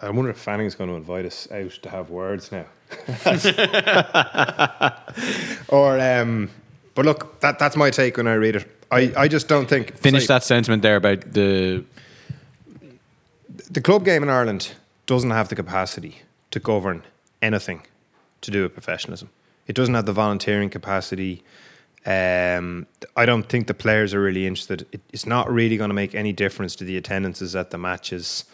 [0.00, 2.66] I wonder if Fanning's going to invite us out to have words now.
[5.68, 6.50] or, um,
[6.94, 8.66] but look, that that's my take when I read it.
[8.90, 11.84] I, I just don't think Finish sorry, that sentiment there about the.
[13.70, 14.72] the club game in Ireland
[15.06, 17.02] doesn't have the capacity to govern
[17.42, 17.82] anything
[18.40, 19.30] to do with professionalism.
[19.66, 21.42] It doesn't have the volunteering capacity.
[22.06, 24.86] Um, I don't think the players are really interested.
[24.92, 28.44] It, it's not really going to make any difference to the attendances at the matches.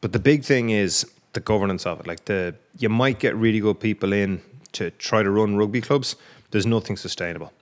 [0.00, 2.06] But the big thing is the governance of it.
[2.06, 6.16] Like the, you might get really good people in to try to run rugby clubs.
[6.50, 7.52] There's nothing sustainable.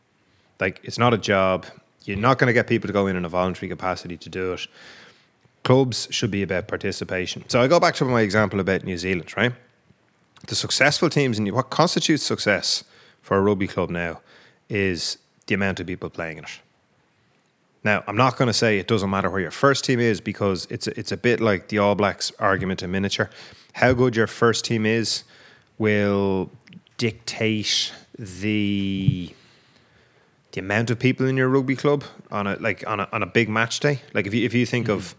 [0.61, 1.67] Like it's not a job.
[2.05, 4.53] You're not going to get people to go in in a voluntary capacity to do
[4.53, 4.67] it.
[5.65, 7.45] Clubs should be about participation.
[7.49, 9.53] So I go back to my example about New Zealand, right?
[10.47, 12.85] The successful teams in what constitutes success
[13.21, 14.21] for a rugby club now
[14.71, 16.61] is the amount of people playing in it.
[17.89, 20.67] Now, I'm not going to say it doesn't matter where your first team is because
[20.69, 23.31] it's a, it's a bit like the All Blacks argument in miniature.
[23.73, 25.25] How good your first team is
[25.79, 26.51] will
[26.99, 29.33] dictate the
[30.53, 33.27] the amount of people in your rugby club on a like on a on a
[33.27, 34.03] big match day.
[34.13, 34.93] Like if you if you think hmm.
[34.93, 35.15] of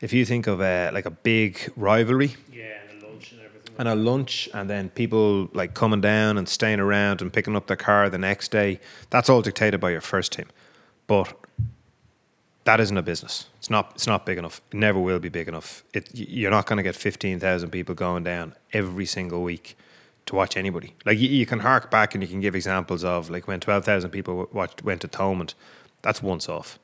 [0.00, 3.74] if you think of a like a big rivalry, Yeah, and the lunch and everything.
[3.78, 7.68] and a lunch and then people like coming down and staying around and picking up
[7.68, 10.46] their car the next day that's all dictated by your first team
[11.06, 11.32] but
[12.64, 15.48] that isn't a business it's not it's not big enough it never will be big
[15.48, 19.76] enough it, you're not going to get 15,000 people going down every single week
[20.26, 23.30] to watch anybody like you, you can hark back and you can give examples of
[23.30, 25.54] like when 12,000 people watched went to Thomond
[26.02, 26.78] that's once off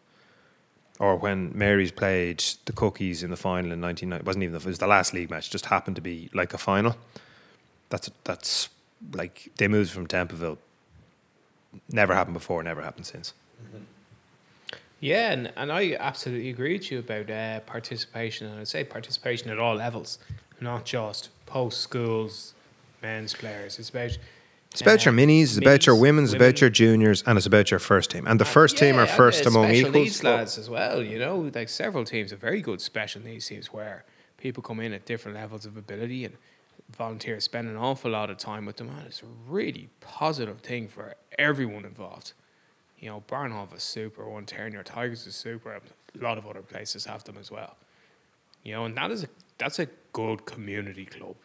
[0.98, 4.58] or when Mary's played the Cookies in the final in 1990, it wasn't even the,
[4.58, 6.96] it was the last league match, just happened to be like a final.
[7.88, 8.68] That's that's
[9.12, 10.58] like they moved from Templeville.
[11.90, 13.32] Never happened before, never happened since.
[13.62, 13.84] Mm-hmm.
[15.00, 19.48] Yeah, and, and I absolutely agree with you about uh, participation, and I'd say participation
[19.50, 20.18] at all levels,
[20.60, 22.54] not just post schools,
[23.00, 23.78] men's players.
[23.78, 24.18] It's about
[24.72, 26.48] It's about your um, minis, it's about your women's, it's women.
[26.50, 28.26] about your juniors, and it's about your first team.
[28.26, 29.94] And the first team Yeah, are and first among special equals.
[29.94, 31.00] needs lads as well.
[31.02, 34.04] You know, like several teams are very good special needs teams where
[34.36, 36.34] people come in at different levels of ability and
[36.96, 40.88] volunteers spend an awful lot of time with them, and it's a really positive thing
[40.88, 42.32] for everyone involved.
[42.98, 45.72] You know, Barnhof is super, one Terrier Tigers is super.
[45.72, 45.80] A
[46.22, 47.76] lot of other places have them as well.
[48.64, 51.36] You know, and that is a that's a good community club.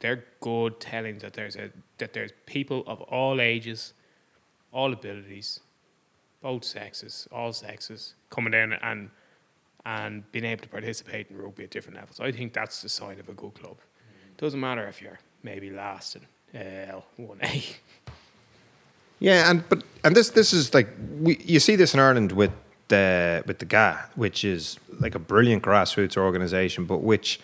[0.00, 3.94] They're good telling that there's a that there's people of all ages,
[4.72, 5.60] all abilities,
[6.42, 9.10] both sexes, all sexes, coming down and
[9.84, 12.18] and being able to participate in rugby at different levels.
[12.18, 13.76] I think that's the sign of a good club.
[13.76, 14.36] Mm.
[14.36, 16.26] Doesn't matter if you're maybe last in
[16.60, 17.64] L one A.
[19.18, 20.88] Yeah, and but and this this is like
[21.20, 22.52] we you see this in Ireland with
[22.88, 27.40] the with the GAA, which is like a brilliant grassroots organization, but which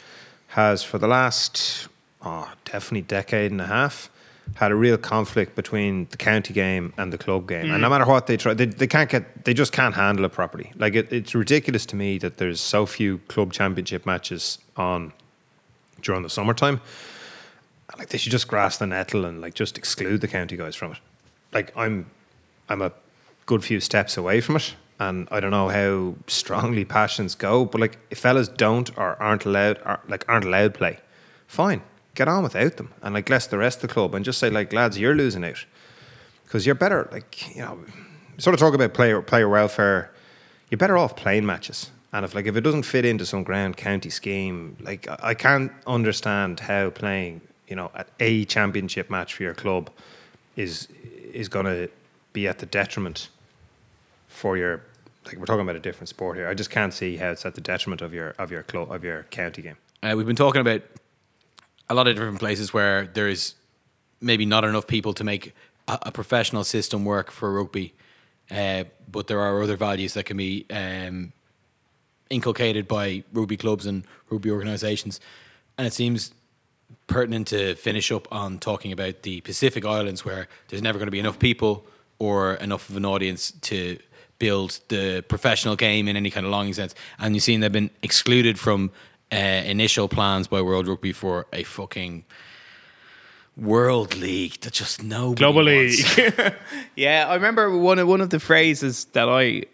[0.49, 1.89] has for the last
[2.23, 4.11] oh definitely decade and a half
[4.57, 7.91] had a real conflict between the county game and the club game, and no mm-hmm.
[7.91, 10.73] matter what they try, they, they can't get they just can't handle it properly.
[10.77, 15.13] Like it, it's ridiculous to me that there's so few club championship matches on
[16.03, 16.81] during the summertime.
[17.97, 20.93] Like they should just grass the nettle and like just exclude the county guys from
[20.93, 20.99] it.
[21.53, 22.11] Like I'm,
[22.69, 22.93] I'm a
[23.47, 27.65] good few steps away from it, and I don't know how strongly passions go.
[27.65, 30.99] But like if fellas don't or aren't allowed, or like aren't allowed play,
[31.47, 31.83] fine,
[32.15, 34.51] get on without them, and like bless the rest of the club, and just say
[34.51, 35.65] like lads, you're losing out
[36.45, 37.09] because you're better.
[37.11, 37.79] Like you know,
[38.39, 40.11] sort of talk about player player welfare.
[40.71, 41.91] You're better off playing matches.
[42.13, 45.35] And if like if it doesn't fit into some grand county scheme, like I I
[45.35, 49.91] can't understand how playing you know at a championship match for your club
[50.57, 50.89] is
[51.33, 51.89] is going to
[52.33, 53.29] be at the detriment
[54.29, 54.83] for your
[55.25, 56.49] like we're talking about a different sport here.
[56.49, 59.05] I just can't see how it's at the detriment of your of your club of
[59.05, 59.77] your county game.
[60.03, 60.83] Uh, we've been talking about
[61.89, 63.55] a lot of different places where there is
[64.21, 65.55] maybe not enough people to make
[65.89, 67.93] a, a professional system work for rugby,
[68.51, 71.33] uh, but there are other values that can be um,
[72.31, 75.21] inculcated by rugby clubs and rugby organisations,
[75.79, 76.33] and it seems
[77.13, 81.13] pertinent to finish up on talking about the Pacific Islands, where there's never going to
[81.13, 81.85] be enough people
[82.19, 83.99] or enough of an audience to
[84.39, 86.95] build the professional game in any kind of longing sense.
[87.19, 88.91] And you've seen they've been excluded from
[89.31, 92.25] uh, initial plans by World Rugby for a fucking
[93.57, 96.17] World League that just no Global wants.
[96.17, 96.55] League.
[96.97, 99.65] yeah, I remember one of one of the phrases that I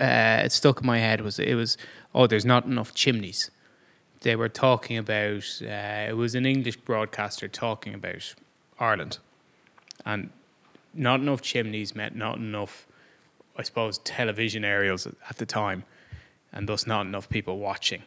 [0.00, 1.78] uh, stuck in my head was it was
[2.14, 3.50] oh there's not enough chimneys.
[4.22, 8.34] They were talking about uh, it was an English broadcaster talking about
[8.78, 9.18] Ireland,
[10.04, 10.30] and
[10.94, 12.86] not enough chimneys meant not enough,
[13.56, 15.84] I suppose, television aerials at the time,
[16.52, 18.02] and thus not enough people watching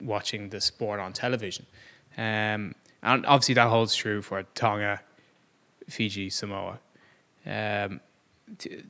[0.00, 1.66] watching the sport on television.
[2.16, 5.00] Um, and obviously that holds true for Tonga,
[5.88, 6.78] Fiji, Samoa.
[7.46, 8.00] Um,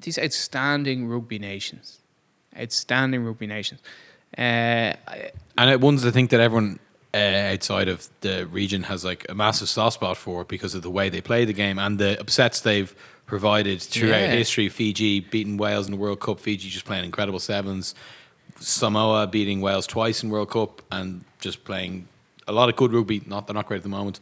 [0.01, 2.01] these outstanding rugby nations,
[2.59, 3.81] outstanding rugby nations.
[4.37, 4.93] Uh,
[5.59, 6.79] And it ones I think that everyone
[7.13, 10.91] uh, outside of the region has like a massive soft spot for because of the
[10.91, 12.95] way they play the game and the upsets they've
[13.27, 14.33] provided throughout Yeah.
[14.33, 14.69] history.
[14.69, 17.95] Fiji beating Wales in the World Cup, Fiji just playing incredible sevens.
[18.59, 22.07] Samoa beating Wales twice in World Cup and just playing
[22.47, 23.23] a lot of good rugby.
[23.27, 24.21] Not they're not great at the moment.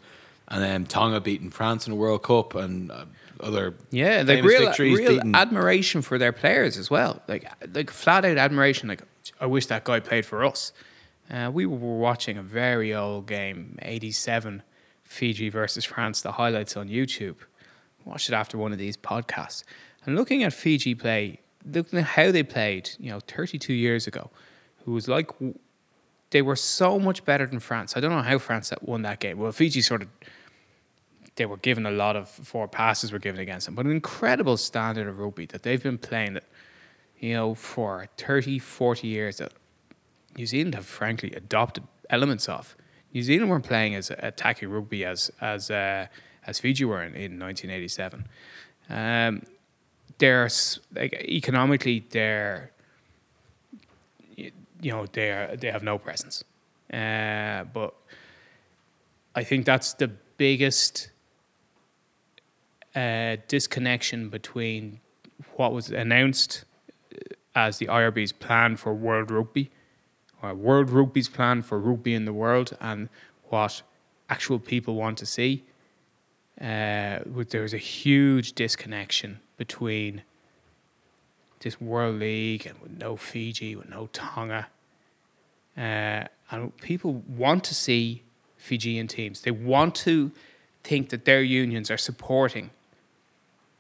[0.49, 3.05] And then Tonga beating France in the World Cup and uh,
[3.41, 7.21] other yeah, like real, victories real admiration for their players as well.
[7.29, 8.89] Like, like flat out admiration.
[8.89, 9.03] Like,
[9.41, 10.73] I wish that guy played for us.
[11.31, 14.63] Uh, we were watching a very old game, '87,
[15.05, 16.23] Fiji versus France.
[16.23, 17.37] The highlights on YouTube.
[18.05, 19.65] Watch it after one of these podcasts.
[20.07, 24.31] And looking at Fiji play, looking at how they played, you know, 32 years ago,
[24.85, 25.31] who was like
[26.31, 27.97] they were so much better than France.
[27.97, 29.39] I don't know how France won that game.
[29.39, 30.09] Well, Fiji sort of
[31.37, 34.57] they were given a lot of four passes were given against them, but an incredible
[34.57, 36.45] standard of rugby that they've been playing that
[37.21, 39.53] you know for 30, 40 years that
[40.37, 42.77] New Zealand have frankly adopted elements of.
[43.13, 46.07] New Zealand weren't playing as attacking rugby as as uh,
[46.47, 48.27] as Fiji were in, in 1987.
[48.91, 49.43] Um,
[50.19, 50.49] they're
[50.95, 52.73] like economically they're
[54.37, 56.45] you know they they have no presence,
[56.93, 57.95] uh, but
[59.35, 61.11] I think that's the biggest
[62.95, 65.01] uh, disconnection between
[65.57, 66.65] what was announced
[67.59, 69.71] as the IRB's plan for World Rugby,
[70.41, 73.09] or World Rugby's plan for rugby in the world, and
[73.49, 73.83] what
[74.29, 75.65] actual people want to see.
[76.61, 80.23] Uh, a huge disconnection between
[81.61, 84.69] this World League and with no Fiji, with no Tonga.
[85.77, 88.23] Uh, and people want to see
[88.57, 89.43] Fijian teams.
[89.43, 90.31] They want to
[90.85, 92.71] think that their unions are supporting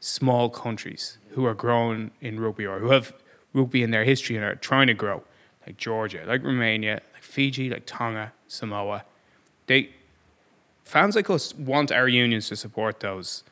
[0.00, 3.12] small countries who are growing in rugby or who have
[3.58, 5.22] rugby in their history and are trying to grow,
[5.66, 9.04] like Georgia, like Romania, like Fiji, like Tonga, Samoa.
[9.66, 9.90] They
[10.84, 13.44] fans like us want our unions to support those.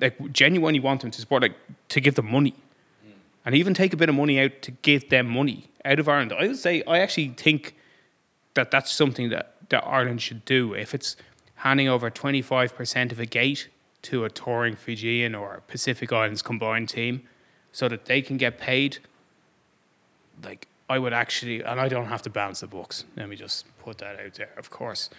[0.00, 1.56] Like genuinely want them to support, like
[1.88, 2.54] to give them money,
[3.06, 3.12] mm.
[3.44, 6.32] and even take a bit of money out to give them money out of Ireland.
[6.32, 7.76] I would say I actually think
[8.54, 10.74] that that's something that, that Ireland should do.
[10.74, 11.16] If it's
[11.56, 13.68] handing over 25% of a gate
[14.02, 17.22] to a touring Fijian or Pacific Islands combined team
[17.74, 18.98] so that they can get paid,
[20.44, 23.04] like I would actually, and I don't have to balance the books.
[23.16, 25.10] Let me just put that out there, of course.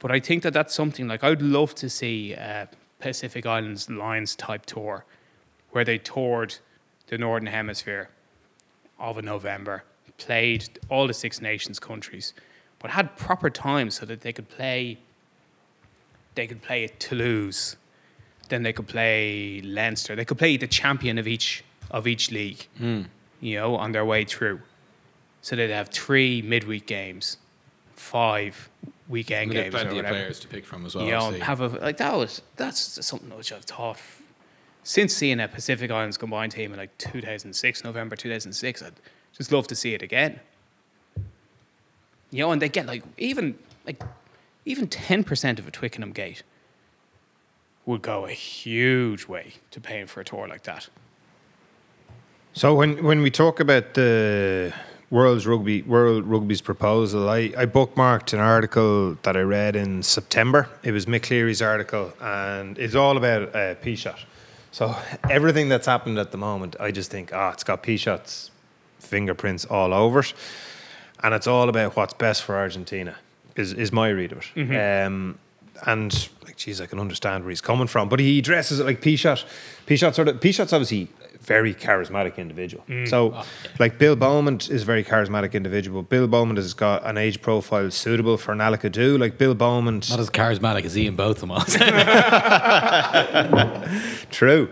[0.00, 3.88] But I think that that's something like I would love to see a Pacific Islands
[3.88, 5.04] Lions type tour
[5.70, 6.56] where they toured
[7.06, 8.08] the Northern Hemisphere
[8.98, 9.84] of a November,
[10.18, 12.34] played all the Six Nations countries,
[12.80, 14.98] but had proper time so that they could play.
[16.34, 17.76] They could play at Toulouse,
[18.48, 20.16] then they could play Leinster.
[20.16, 23.02] They could play the champion of each of each league, hmm.
[23.40, 24.60] you know, on their way through.
[25.40, 27.36] So they'd have three midweek games,
[27.94, 28.70] five
[29.08, 31.04] weekend We have games, or plenty of whatever players to pick from as well.
[31.04, 33.98] you know, have a like that was that's something which I've thought
[34.84, 38.82] since seeing a Pacific Islands combined team in like 2006, November 2006.
[38.82, 38.92] I'd
[39.32, 40.40] just love to see it again.
[42.30, 44.02] You know, and they get like even like
[44.64, 46.42] even ten percent of a Twickenham gate
[47.84, 50.88] would go a huge way to paying for a tour like that.
[52.54, 54.74] So when when we talk about the
[55.08, 60.68] World's Rugby World Rugby's proposal, I, I bookmarked an article that I read in September.
[60.82, 64.18] It was Mick Cleary's article, and it's all about uh, Pichot.
[64.70, 64.94] So
[65.30, 68.50] everything that's happened at the moment, I just think, ah, it's got Pichots
[68.98, 70.34] fingerprints all over it,
[71.22, 73.16] and it's all about what's best for Argentina.
[73.56, 75.04] Is is my read of it.
[75.06, 75.38] Um,
[75.86, 79.00] and like, geez, I can understand where he's coming from, but he dresses it like
[79.00, 79.42] P shot.
[79.86, 81.08] Pichot sort of Pichot's obviously
[81.42, 82.84] very charismatic individual.
[83.06, 83.42] So,
[83.78, 86.02] like Bill Beaumont is a very charismatic individual.
[86.02, 89.18] Bill Beaumont has got an age profile suitable for an Alakadu.
[89.18, 91.74] Like Bill Beaumont, Not as charismatic as Ian Botham was.
[94.30, 94.70] True.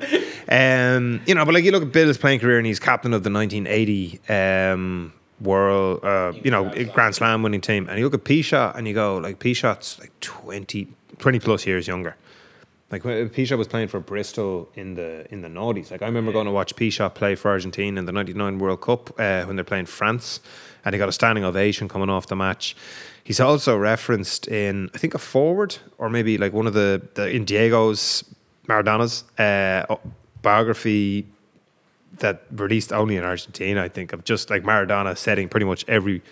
[0.49, 3.25] Um, you know, but like you look at Bill's playing career and he's captain of
[3.25, 7.89] the 1980 um, World, uh, you know, Grand Slam winning team.
[7.89, 11.87] And you look at Pichot and you go, like, Pichot's like 20, 20 plus years
[11.87, 12.16] younger.
[12.91, 15.91] Like when Pichot was playing for Bristol in the in the noughties.
[15.93, 19.11] Like I remember going to watch Pichot play for Argentina in the '99 World Cup
[19.18, 20.41] uh, when they're playing France,
[20.84, 22.74] and he got a standing ovation coming off the match.
[23.22, 27.30] He's also referenced in I think a forward or maybe like one of the, the
[27.30, 28.24] in Diego's
[28.66, 29.97] Maradona's uh,
[30.43, 31.26] biography
[32.18, 33.82] that released only in Argentina.
[33.82, 36.22] I think of just like Maradona setting pretty much every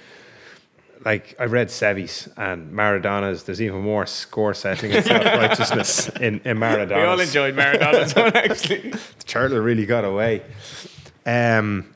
[1.08, 3.44] like I read Sevi's and Maradona's.
[3.44, 7.02] There's even more score setting and self righteousness in in Maradona's.
[7.02, 8.90] We all enjoyed Maradona's one actually.
[8.90, 10.42] the Turtle really got away.
[11.24, 11.94] Um,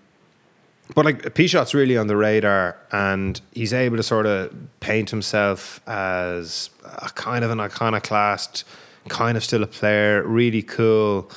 [0.94, 4.50] but like Pichot's really on the radar, and he's able to sort of
[4.80, 8.64] paint himself as a kind of an iconoclast,
[9.08, 11.30] kind of still a player, really cool.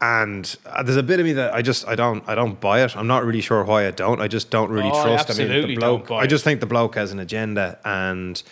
[0.00, 2.82] And uh, there's a bit of me that I just I don't I don't buy
[2.84, 2.96] it.
[2.96, 4.20] I'm not really sure why I don't.
[4.20, 5.30] I just don't really Oh, trust.
[5.30, 6.08] I mean, absolutely the don't bloke.
[6.08, 8.42] buy I just think the bloke has an agenda, and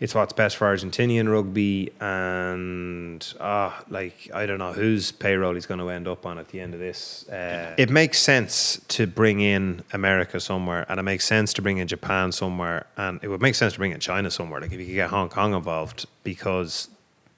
[0.00, 1.90] it's what's best for Argentinian rugby.
[2.00, 6.48] And ah, like I don't know whose payroll he's going to end up on at
[6.48, 7.28] the end of this.
[7.28, 11.78] Uh, it makes sense to bring in America somewhere, and it makes sense to bring
[11.78, 14.60] in Japan somewhere, and it would make sense to bring in China somewhere.
[14.60, 16.88] Like if you could get Hong Kong involved, because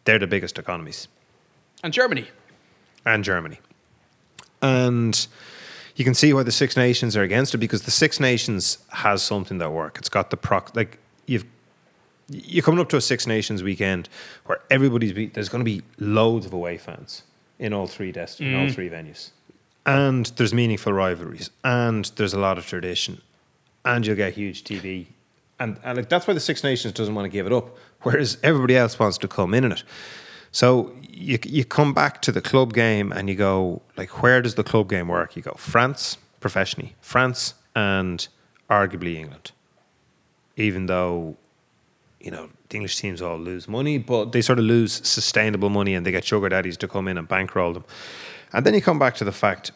[0.04, 1.08] they're the biggest economies
[1.82, 2.28] And Germany.
[3.04, 3.58] And Germany.
[4.62, 5.26] And
[5.96, 9.22] you can see why the Six Nations are against it because the Six Nations has
[9.22, 9.98] something that work.
[9.98, 11.44] It's got the proc like you've
[12.28, 14.08] you're coming up to a Six Nations weekend
[14.46, 17.22] where everybody's be, there's going to be loads of away fans
[17.58, 18.74] in all three dest- in all mm.
[18.74, 19.30] three venues,
[19.86, 23.20] and there's meaningful rivalries, and there's a lot of tradition,
[23.84, 25.06] and you'll get huge TV,
[25.60, 28.38] and, and like that's why the Six Nations doesn't want to give it up, whereas
[28.42, 29.84] everybody else wants to come in in it.
[30.54, 34.54] So you you come back to the club game and you go like, where does
[34.54, 35.34] the club game work?
[35.34, 38.28] You go France professionally, France and
[38.70, 39.50] arguably England,
[40.56, 41.36] even though
[42.20, 45.92] you know the English teams all lose money, but they sort of lose sustainable money
[45.96, 47.84] and they get sugar daddies to come in and bankroll them.
[48.52, 49.72] And then you come back to the fact: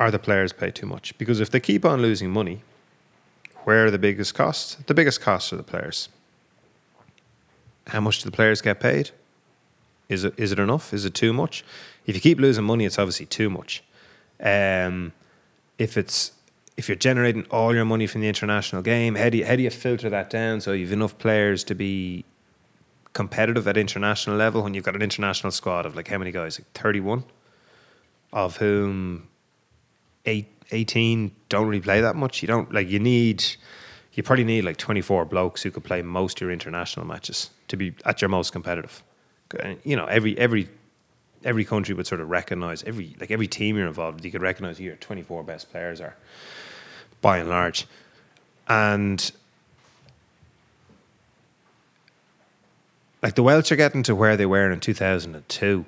[0.00, 1.16] are the players paid too much?
[1.16, 2.62] Because if they keep on losing money,
[3.62, 4.76] where are the biggest costs?
[4.88, 6.08] The biggest costs are the players.
[7.86, 9.12] How much do the players get paid?
[10.12, 10.92] Is it is it enough?
[10.92, 11.64] Is it too much?
[12.06, 13.82] If you keep losing money, it's obviously too much.
[14.40, 15.12] Um,
[15.78, 16.32] if it's
[16.76, 19.62] if you're generating all your money from the international game, how do you, how do
[19.62, 22.24] you filter that down so you've enough players to be
[23.12, 26.58] competitive at international level when you've got an international squad of like how many guys?
[26.58, 27.24] Like 31,
[28.32, 29.28] of whom
[30.24, 32.42] eight, 18 don't really play that much.
[32.42, 33.44] You don't like you need
[34.14, 37.76] you probably need like 24 blokes who could play most of your international matches to
[37.76, 39.02] be at your most competitive.
[39.60, 40.68] And, You know, every every
[41.44, 44.42] every country would sort of recognize every like every team you're involved with, you could
[44.42, 46.14] recognize who your 24 best players are
[47.20, 47.86] by and large.
[48.68, 49.30] And
[53.22, 55.84] like the Welsh are getting to where they were in 2002.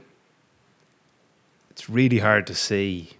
[1.70, 3.10] It's really hard to see.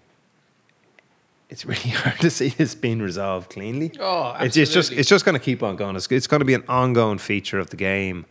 [1.50, 3.92] It's really hard to see this being resolved cleanly.
[3.98, 5.96] Oh, It's, it's just it's just going to keep on going.
[5.96, 8.26] It's, it's going to be an ongoing feature of the game.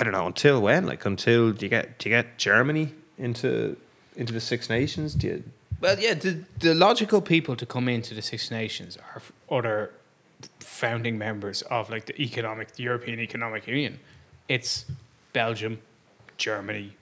[0.00, 0.86] I don't know until when.
[0.86, 3.76] Like until do you get do you get Germany into
[4.16, 5.14] into the Six Nations?
[5.14, 5.44] Do you,
[5.78, 9.20] Well, yeah, the, the logical people to come into the Six Nations are
[9.50, 9.92] other
[10.60, 14.00] founding members of like the economic, the European Economic Union.
[14.48, 14.86] It's
[15.34, 15.80] Belgium,
[16.38, 16.96] Germany.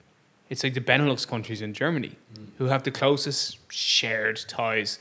[0.49, 2.47] It's like the Benelux countries in Germany mm.
[2.57, 4.99] who have the closest shared ties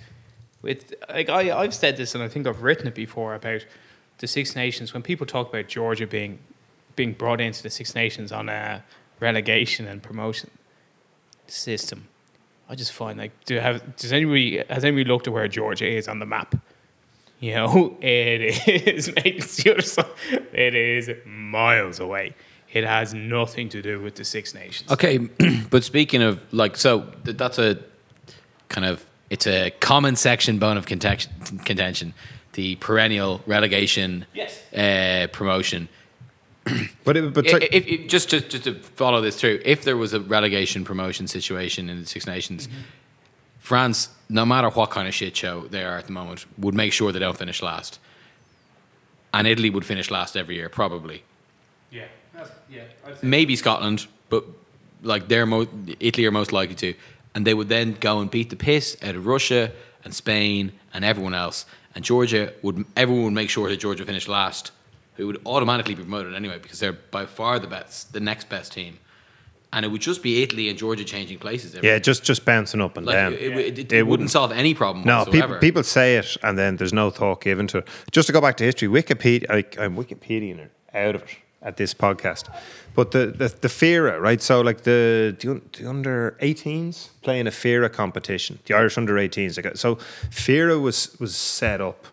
[0.62, 0.94] with.
[1.08, 3.66] Like I, I've said this, and I think I've written it before about
[4.18, 4.94] the Six Nations.
[4.94, 6.38] When people talk about Georgia being
[6.98, 8.84] being brought into the Six Nations on a
[9.20, 10.50] relegation and promotion
[11.46, 12.08] system,
[12.68, 16.08] I just find like do have does anybody has anybody looked at where Georgia is
[16.08, 16.54] on the map?
[17.40, 18.40] You know, it
[18.86, 20.04] is mate, it's the other side.
[20.52, 22.34] It is miles away.
[22.72, 24.90] It has nothing to do with the Six Nations.
[24.92, 25.16] Okay,
[25.70, 27.78] but speaking of like, so th- that's a
[28.68, 31.32] kind of it's a common section bone of contention.
[31.64, 32.12] contention
[32.54, 34.60] the perennial relegation, Yes.
[34.74, 35.88] uh, promotion.
[37.04, 39.96] but it, but I- if, if, just to just to follow this through, if there
[39.96, 42.68] was a relegation promotion situation in the Six Nations,
[43.58, 46.92] France, no matter what kind of shit show they are at the moment, would make
[46.92, 47.98] sure they don't finish last,
[49.34, 51.22] and Italy would finish last every year, probably.
[51.90, 52.04] Yeah,
[52.70, 52.82] yeah.
[53.22, 54.44] maybe Scotland, but
[55.02, 56.94] like they're most Italy are most likely to,
[57.34, 59.72] and they would then go and beat the piss out of Russia
[60.04, 61.66] and Spain and everyone else.
[61.94, 64.70] And Georgia would everyone would make sure that Georgia finished last,
[65.18, 68.72] who would automatically be promoted anyway because they're by far the best, the next best
[68.72, 68.98] team.
[69.70, 71.74] And it would just be Italy and Georgia changing places.
[71.74, 73.32] every- Yeah, just just bouncing up and like down.
[73.34, 76.56] it, it, it, it It wouldn't solve any problem No, people, people say it, and
[76.56, 77.88] then there's no thought given to it.
[78.10, 81.28] Just to go back to history, Wikipedia, I, I'm Wikipediaing it out of it
[81.60, 82.44] at this podcast,
[82.94, 84.40] but the the, the FIRA, right?
[84.40, 89.62] So like the the, the under 18s playing a FIRA competition, the Irish under 18s.
[89.62, 89.96] Like, so
[90.30, 92.06] FIRA was was set up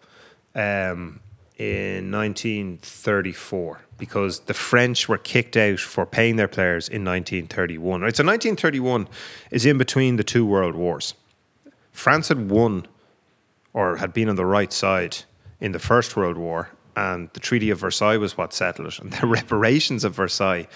[0.56, 1.20] um,
[1.58, 8.02] in 1934 because the French were kicked out for paying their players in 1931.
[8.02, 9.08] Right, so 1931
[9.52, 11.14] is in between the two world wars.
[11.92, 12.88] France had won
[13.74, 15.18] or had been on the right side
[15.62, 19.00] in the First World War, and the Treaty of Versailles was what settled it.
[19.00, 20.68] And the reparations of Versailles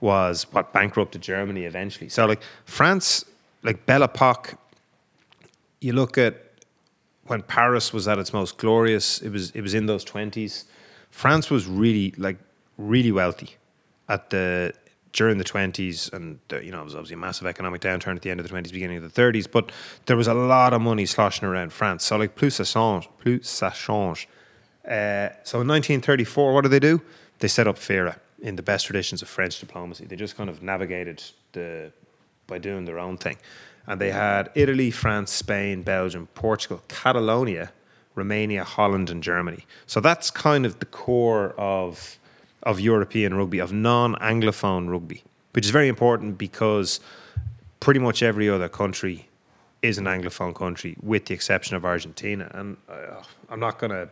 [0.00, 2.08] was what bankrupted Germany eventually.
[2.08, 3.24] So, like France,
[3.62, 4.54] like Belle Epoque,
[5.80, 6.49] you look at
[7.30, 10.64] when Paris was at its most glorious, it was it was in those twenties.
[11.10, 12.38] France was really like
[12.76, 13.56] really wealthy
[14.08, 14.72] at the
[15.12, 18.22] during the twenties, and the, you know it was obviously a massive economic downturn at
[18.22, 19.46] the end of the twenties, beginning of the thirties.
[19.46, 19.70] But
[20.06, 22.04] there was a lot of money sloshing around France.
[22.04, 24.28] So like plus ça change, plus ça change.
[24.84, 27.00] Uh, so in 1934, what do they do?
[27.38, 30.04] They set up FIRA in the best traditions of French diplomacy.
[30.04, 31.22] They just kind of navigated
[31.52, 31.92] the
[32.48, 33.36] by doing their own thing.
[33.86, 37.72] And they had Italy, France, Spain, Belgium, Portugal, Catalonia,
[38.14, 39.66] Romania, Holland, and Germany.
[39.86, 42.18] So that's kind of the core of
[42.64, 47.00] of European rugby, of non-anglophone rugby, which is very important because
[47.80, 49.28] pretty much every other country
[49.80, 52.50] is an anglophone country, with the exception of Argentina.
[52.52, 54.08] And uh, I'm not going to.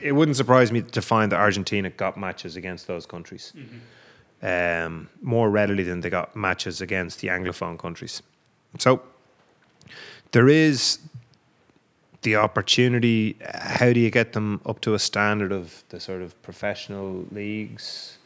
[0.00, 3.52] It wouldn't surprise me to find that Argentina got matches against those countries
[4.42, 8.22] um, more readily than they got matches against the anglophone countries.
[8.78, 9.02] So
[10.32, 10.98] there is
[12.22, 13.36] the opportunity.
[13.54, 18.16] How do you get them up to a standard of the sort of professional leagues?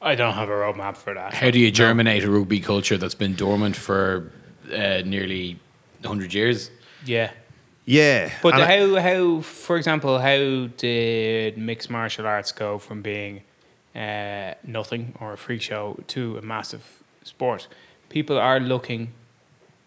[0.00, 1.32] I don't have a roadmap for that.
[1.34, 4.32] How do you germinate a rugby culture that's been dormant for
[4.72, 5.58] uh, nearly
[6.00, 6.70] 100 years?
[7.04, 7.30] Yeah.
[7.84, 13.02] Yeah, But and I- how, how, for example, how did mixed martial arts go from
[13.02, 13.42] being
[13.94, 17.66] uh, nothing or a freak show to a massive sport?
[18.12, 19.08] People are looking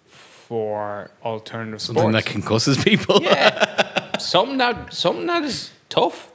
[0.08, 2.26] for alternative Something sports.
[2.26, 3.22] that concusses people.
[3.22, 6.32] yeah, something that something that is tough.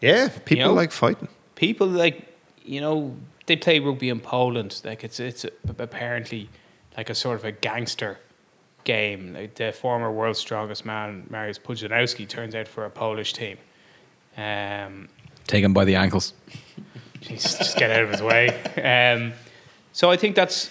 [0.00, 0.72] yeah, people know?
[0.74, 1.28] like fighting.
[1.56, 2.16] People like
[2.64, 3.16] you know
[3.46, 4.80] they play rugby in Poland.
[4.84, 5.44] Like it's it's
[5.78, 6.48] apparently
[6.96, 8.18] like a sort of a gangster
[8.84, 9.34] game.
[9.34, 13.58] Like the former world's strongest man, Mariusz Pudzianowski, turns out for a Polish team.
[14.36, 15.08] Um,
[15.46, 16.34] Take him by the ankles.
[17.20, 18.48] Jeez, just get out of his way.
[18.80, 19.32] Um,
[19.92, 20.70] so I think that's,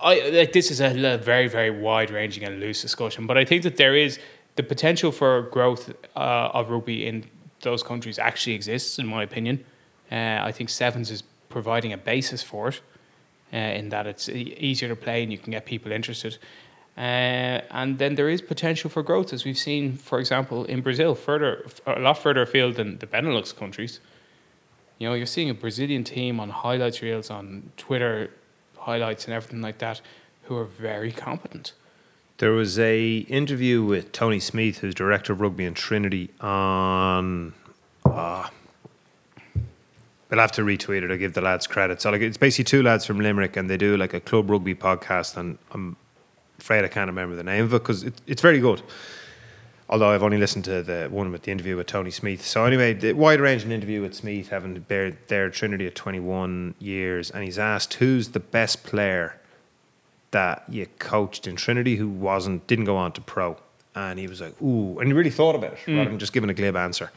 [0.00, 3.62] I like this is a very very wide ranging and loose discussion, but I think
[3.62, 4.18] that there is
[4.56, 7.24] the potential for growth uh, of rugby in
[7.60, 9.64] those countries actually exists, in my opinion.
[10.12, 12.80] Uh, I think sevens is providing a basis for it,
[13.52, 16.38] uh, in that it's easier to play and you can get people interested.
[16.96, 21.14] Uh, and then there is potential for growth, as we've seen, for example, in Brazil,
[21.14, 23.98] further a lot further afield than the Benelux countries.
[24.98, 28.30] You know, you're seeing a Brazilian team on highlights reels, on Twitter
[28.84, 30.00] highlights, and everything like that,
[30.44, 31.72] who are very competent.
[32.38, 37.54] There was a interview with Tony Smeeth, who's director of rugby in Trinity, on.
[38.04, 38.48] Uh,
[40.30, 41.10] I'll have to retweet it.
[41.10, 42.00] I'll give the lads credit.
[42.02, 44.74] So like, it's basically two lads from Limerick, and they do like a club rugby
[44.74, 45.36] podcast.
[45.36, 45.96] And I'm
[46.58, 48.82] afraid I can't remember the name of it because it, it's very good.
[49.94, 52.40] Although I've only listened to the one with the interview with Tony Smeeth.
[52.40, 56.74] So anyway, the wide ranging interview with Smeeth, having been there at Trinity at 21
[56.80, 59.38] years, and he's asked who's the best player
[60.32, 63.56] that you coached in Trinity who wasn't didn't go on to pro,
[63.94, 66.50] and he was like, "Ooh," and he really thought about it rather than just giving
[66.50, 67.12] a glib answer.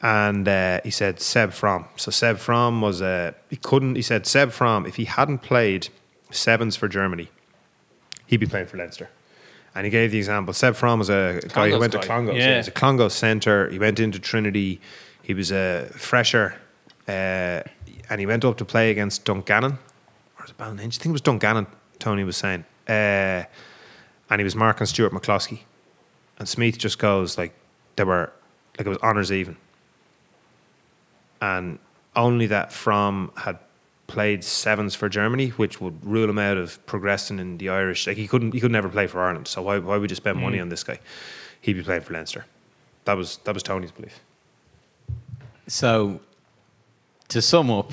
[0.00, 1.86] And uh, he said Seb From.
[1.96, 3.96] So Seb From was a he couldn't.
[3.96, 5.88] He said Seb From if he hadn't played
[6.30, 7.30] sevens for Germany,
[8.28, 9.10] he'd be playing for Leinster.
[9.74, 10.52] And he gave the example.
[10.52, 12.06] Seb From was a guy who went to guy.
[12.06, 12.36] Clongowes.
[12.36, 12.48] Yeah.
[12.48, 12.56] Yeah.
[12.56, 13.68] He's a Clongowes centre.
[13.70, 14.80] He went into Trinity.
[15.22, 16.56] He was a fresher,
[17.06, 17.62] uh,
[18.08, 19.72] and he went up to play against Dungannon.
[19.72, 20.98] Or was it Ballynahinch?
[20.98, 21.66] I think it was Dungannon.
[22.00, 23.44] Tony was saying, uh,
[24.30, 25.60] and he was marking Stuart McCloskey,
[26.38, 27.52] and Smeeth just goes like
[27.94, 28.32] they were
[28.76, 29.56] like it was honours even,
[31.40, 31.78] and
[32.16, 33.58] only that From had
[34.10, 38.06] played sevens for Germany, which would rule him out of progressing in the Irish.
[38.06, 39.48] Like he couldn't, he could never play for Ireland.
[39.48, 40.98] So why, why would you spend money on this guy?
[41.60, 42.44] He'd be playing for Leinster.
[43.04, 44.20] That was that was Tony's belief.
[45.66, 46.20] So,
[47.28, 47.92] to sum up,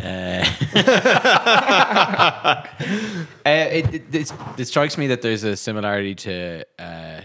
[0.00, 2.64] Uh, uh,
[3.46, 7.20] it, it, it, it strikes me that there's a similarity to uh,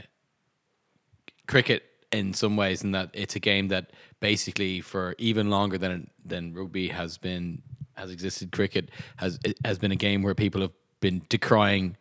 [1.48, 6.10] cricket in some ways, in that it's a game that basically, for even longer than
[6.26, 7.62] than rugby has been
[7.94, 11.96] has existed, cricket has has been a game where people have been decrying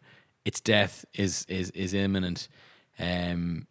[0.44, 2.48] its death is is is imminent.
[2.98, 3.66] Um,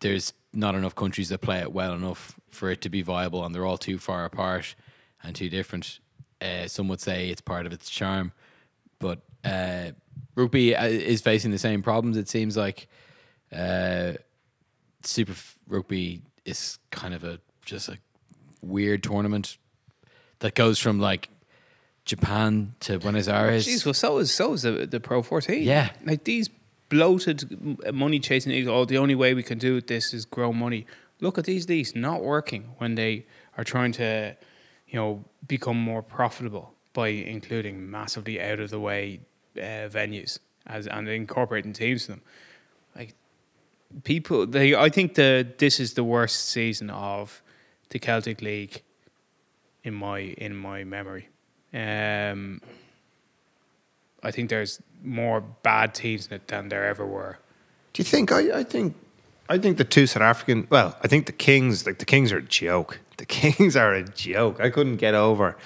[0.00, 3.54] there's not enough countries that play it well enough for it to be viable, and
[3.54, 4.74] they're all too far apart
[5.22, 5.98] and too different.
[6.40, 8.32] Uh, some would say it's part of its charm,
[9.00, 9.90] but uh,
[10.36, 12.16] rugby uh, is facing the same problems.
[12.16, 12.88] It seems like
[13.52, 14.12] uh,
[15.02, 15.34] Super
[15.66, 17.98] Rugby is kind of a just a
[18.62, 19.56] weird tournament
[20.40, 21.28] that goes from like
[22.04, 23.66] Japan to Buenos Aires.
[23.66, 25.62] Jeez, well, so is so is the, the Pro 14.
[25.62, 25.90] Yeah.
[26.04, 26.48] like these
[26.88, 28.66] bloated money chasing leagues.
[28.68, 30.86] Oh, the only way we can do this is grow money.
[31.20, 34.36] Look at these leagues not working when they are trying to,
[34.88, 39.20] you know, become more profitable by including massively out of the way
[39.56, 42.22] uh, venues as and incorporating teams to them.
[42.96, 43.14] Like
[44.04, 47.42] people, they I think the this is the worst season of
[47.90, 48.82] the Celtic League
[49.84, 51.28] in my in my memory.
[51.72, 52.60] Um,
[54.22, 57.38] I think there's more bad teams in it than there ever were.
[57.92, 58.32] Do you think?
[58.32, 58.94] I, I think.
[59.48, 60.66] I think the two South African.
[60.70, 61.86] Well, I think the Kings.
[61.86, 63.00] Like the Kings are a joke.
[63.16, 64.60] The Kings are a joke.
[64.60, 65.56] I couldn't get over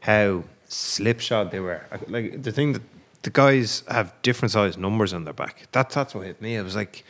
[0.00, 1.84] how slipshod they were.
[2.08, 2.82] Like the thing that
[3.22, 5.68] the guys have different size numbers on their back.
[5.72, 6.58] That that's what hit me.
[6.58, 7.04] I was like.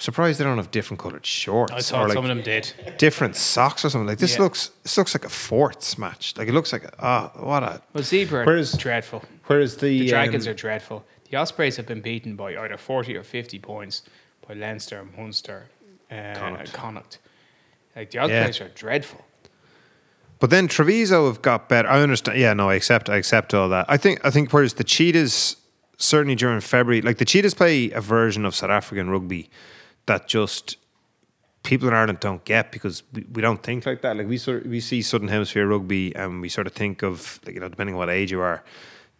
[0.00, 1.72] Surprised they don't have different coloured shorts.
[1.72, 2.72] I or thought like some of them did.
[2.98, 4.06] different socks or something.
[4.06, 4.42] Like this Yeah.
[4.42, 6.34] looks this looks like a forts match.
[6.36, 9.24] Like it looks like a, oh what a Well, Zebre Whereas- dreadful.
[9.46, 11.04] whereas the, The Dragons um, are dreadful.
[11.30, 14.02] The Ospreys have been beaten by either 40 or 50 points
[14.46, 15.66] by Leinster, Munster,
[16.10, 16.72] uh, Connacht.
[16.72, 17.18] Connacht.
[17.96, 19.24] Like the Ospreys are dreadful.
[20.38, 21.88] But then Treviso have got better.
[21.88, 22.38] I understand.
[22.38, 23.10] Yeah, no, I accept.
[23.10, 23.86] I accept all that.
[23.88, 24.20] I think.
[24.24, 24.52] I think.
[24.52, 25.56] Whereas the Cheetahs,
[25.96, 29.50] certainly during February, like the Cheetahs play a version of South African rugby
[30.08, 30.76] that just
[31.62, 34.16] people in Ireland don't get because we, we don't think like that.
[34.16, 37.40] Like we sort of, we see Southern Hemisphere rugby and we sort of think of
[37.46, 38.64] like you know depending on what age you are,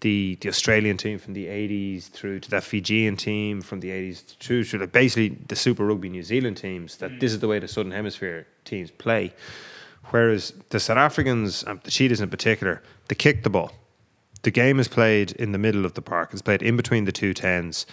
[0.01, 4.23] the the Australian team from the eighties through to that Fijian team from the eighties
[4.23, 6.97] through to like basically the Super Rugby New Zealand teams.
[6.97, 9.35] That this is the way the Southern Hemisphere teams play.
[10.11, 13.73] Whereas the South Africans, the Cheetahs in particular, they kick the ball.
[14.41, 16.31] The game is played in the middle of the park.
[16.33, 17.85] It's played in between the two tens.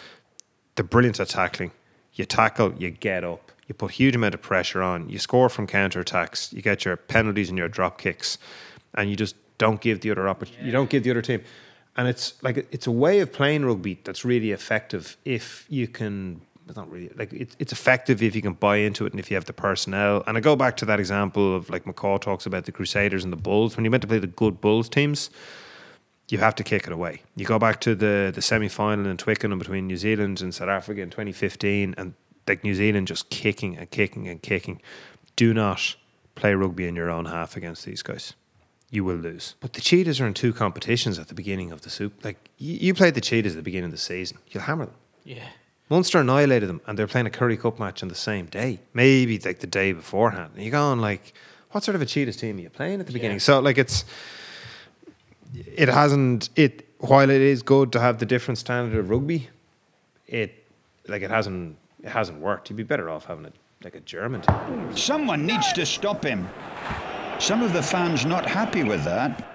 [0.75, 1.71] They're brilliant at tackling.
[2.15, 3.51] You tackle, you get up.
[3.67, 5.09] You put huge amount of pressure on.
[5.09, 6.53] You score from counter attacks.
[6.53, 8.37] You get your penalties and your drop kicks,
[8.93, 10.65] and you just don't give the other opportunity.
[10.65, 11.41] You don't give the other team,
[11.97, 16.41] and it's like it's a way of playing rugby that's really effective if you can.
[16.67, 19.31] It's not really like it's it's effective if you can buy into it and if
[19.31, 20.23] you have the personnel.
[20.27, 23.33] And I go back to that example of like McCall talks about the Crusaders and
[23.33, 25.29] the Bulls when you meant to play the good Bulls teams
[26.29, 27.21] you have to kick it away.
[27.35, 30.69] You go back to the the semi final in Twickenham between New Zealand and South
[30.69, 32.13] Africa in 2015, and
[32.47, 34.81] like New Zealand just kicking and kicking and kicking.
[35.35, 35.95] Do not
[36.35, 38.33] play rugby in your own half against these guys.
[38.89, 39.55] You will lose.
[39.59, 42.23] But the Cheetahs are in two competitions at the beginning of the soup.
[42.23, 44.95] Like you, you played the Cheetahs at the beginning of the season, you'll hammer them.
[45.23, 45.47] Yeah.
[45.89, 49.37] Munster annihilated them, and they're playing a Currie Cup match on the same day, maybe
[49.39, 50.51] like the day beforehand.
[50.55, 51.33] And you're going like,
[51.71, 53.39] what sort of a Cheetahs team are you playing at the beginning?
[53.39, 54.05] So like it's
[55.75, 59.49] it hasn't it while it is good to have the different standard of rugby,
[60.27, 60.63] it
[61.07, 62.69] like it hasn't it hasn't worked.
[62.69, 63.53] You'd be better off having it
[63.83, 64.97] like a German team.
[64.97, 66.47] Someone needs to stop him.
[67.39, 69.54] Some of the fans not happy with that.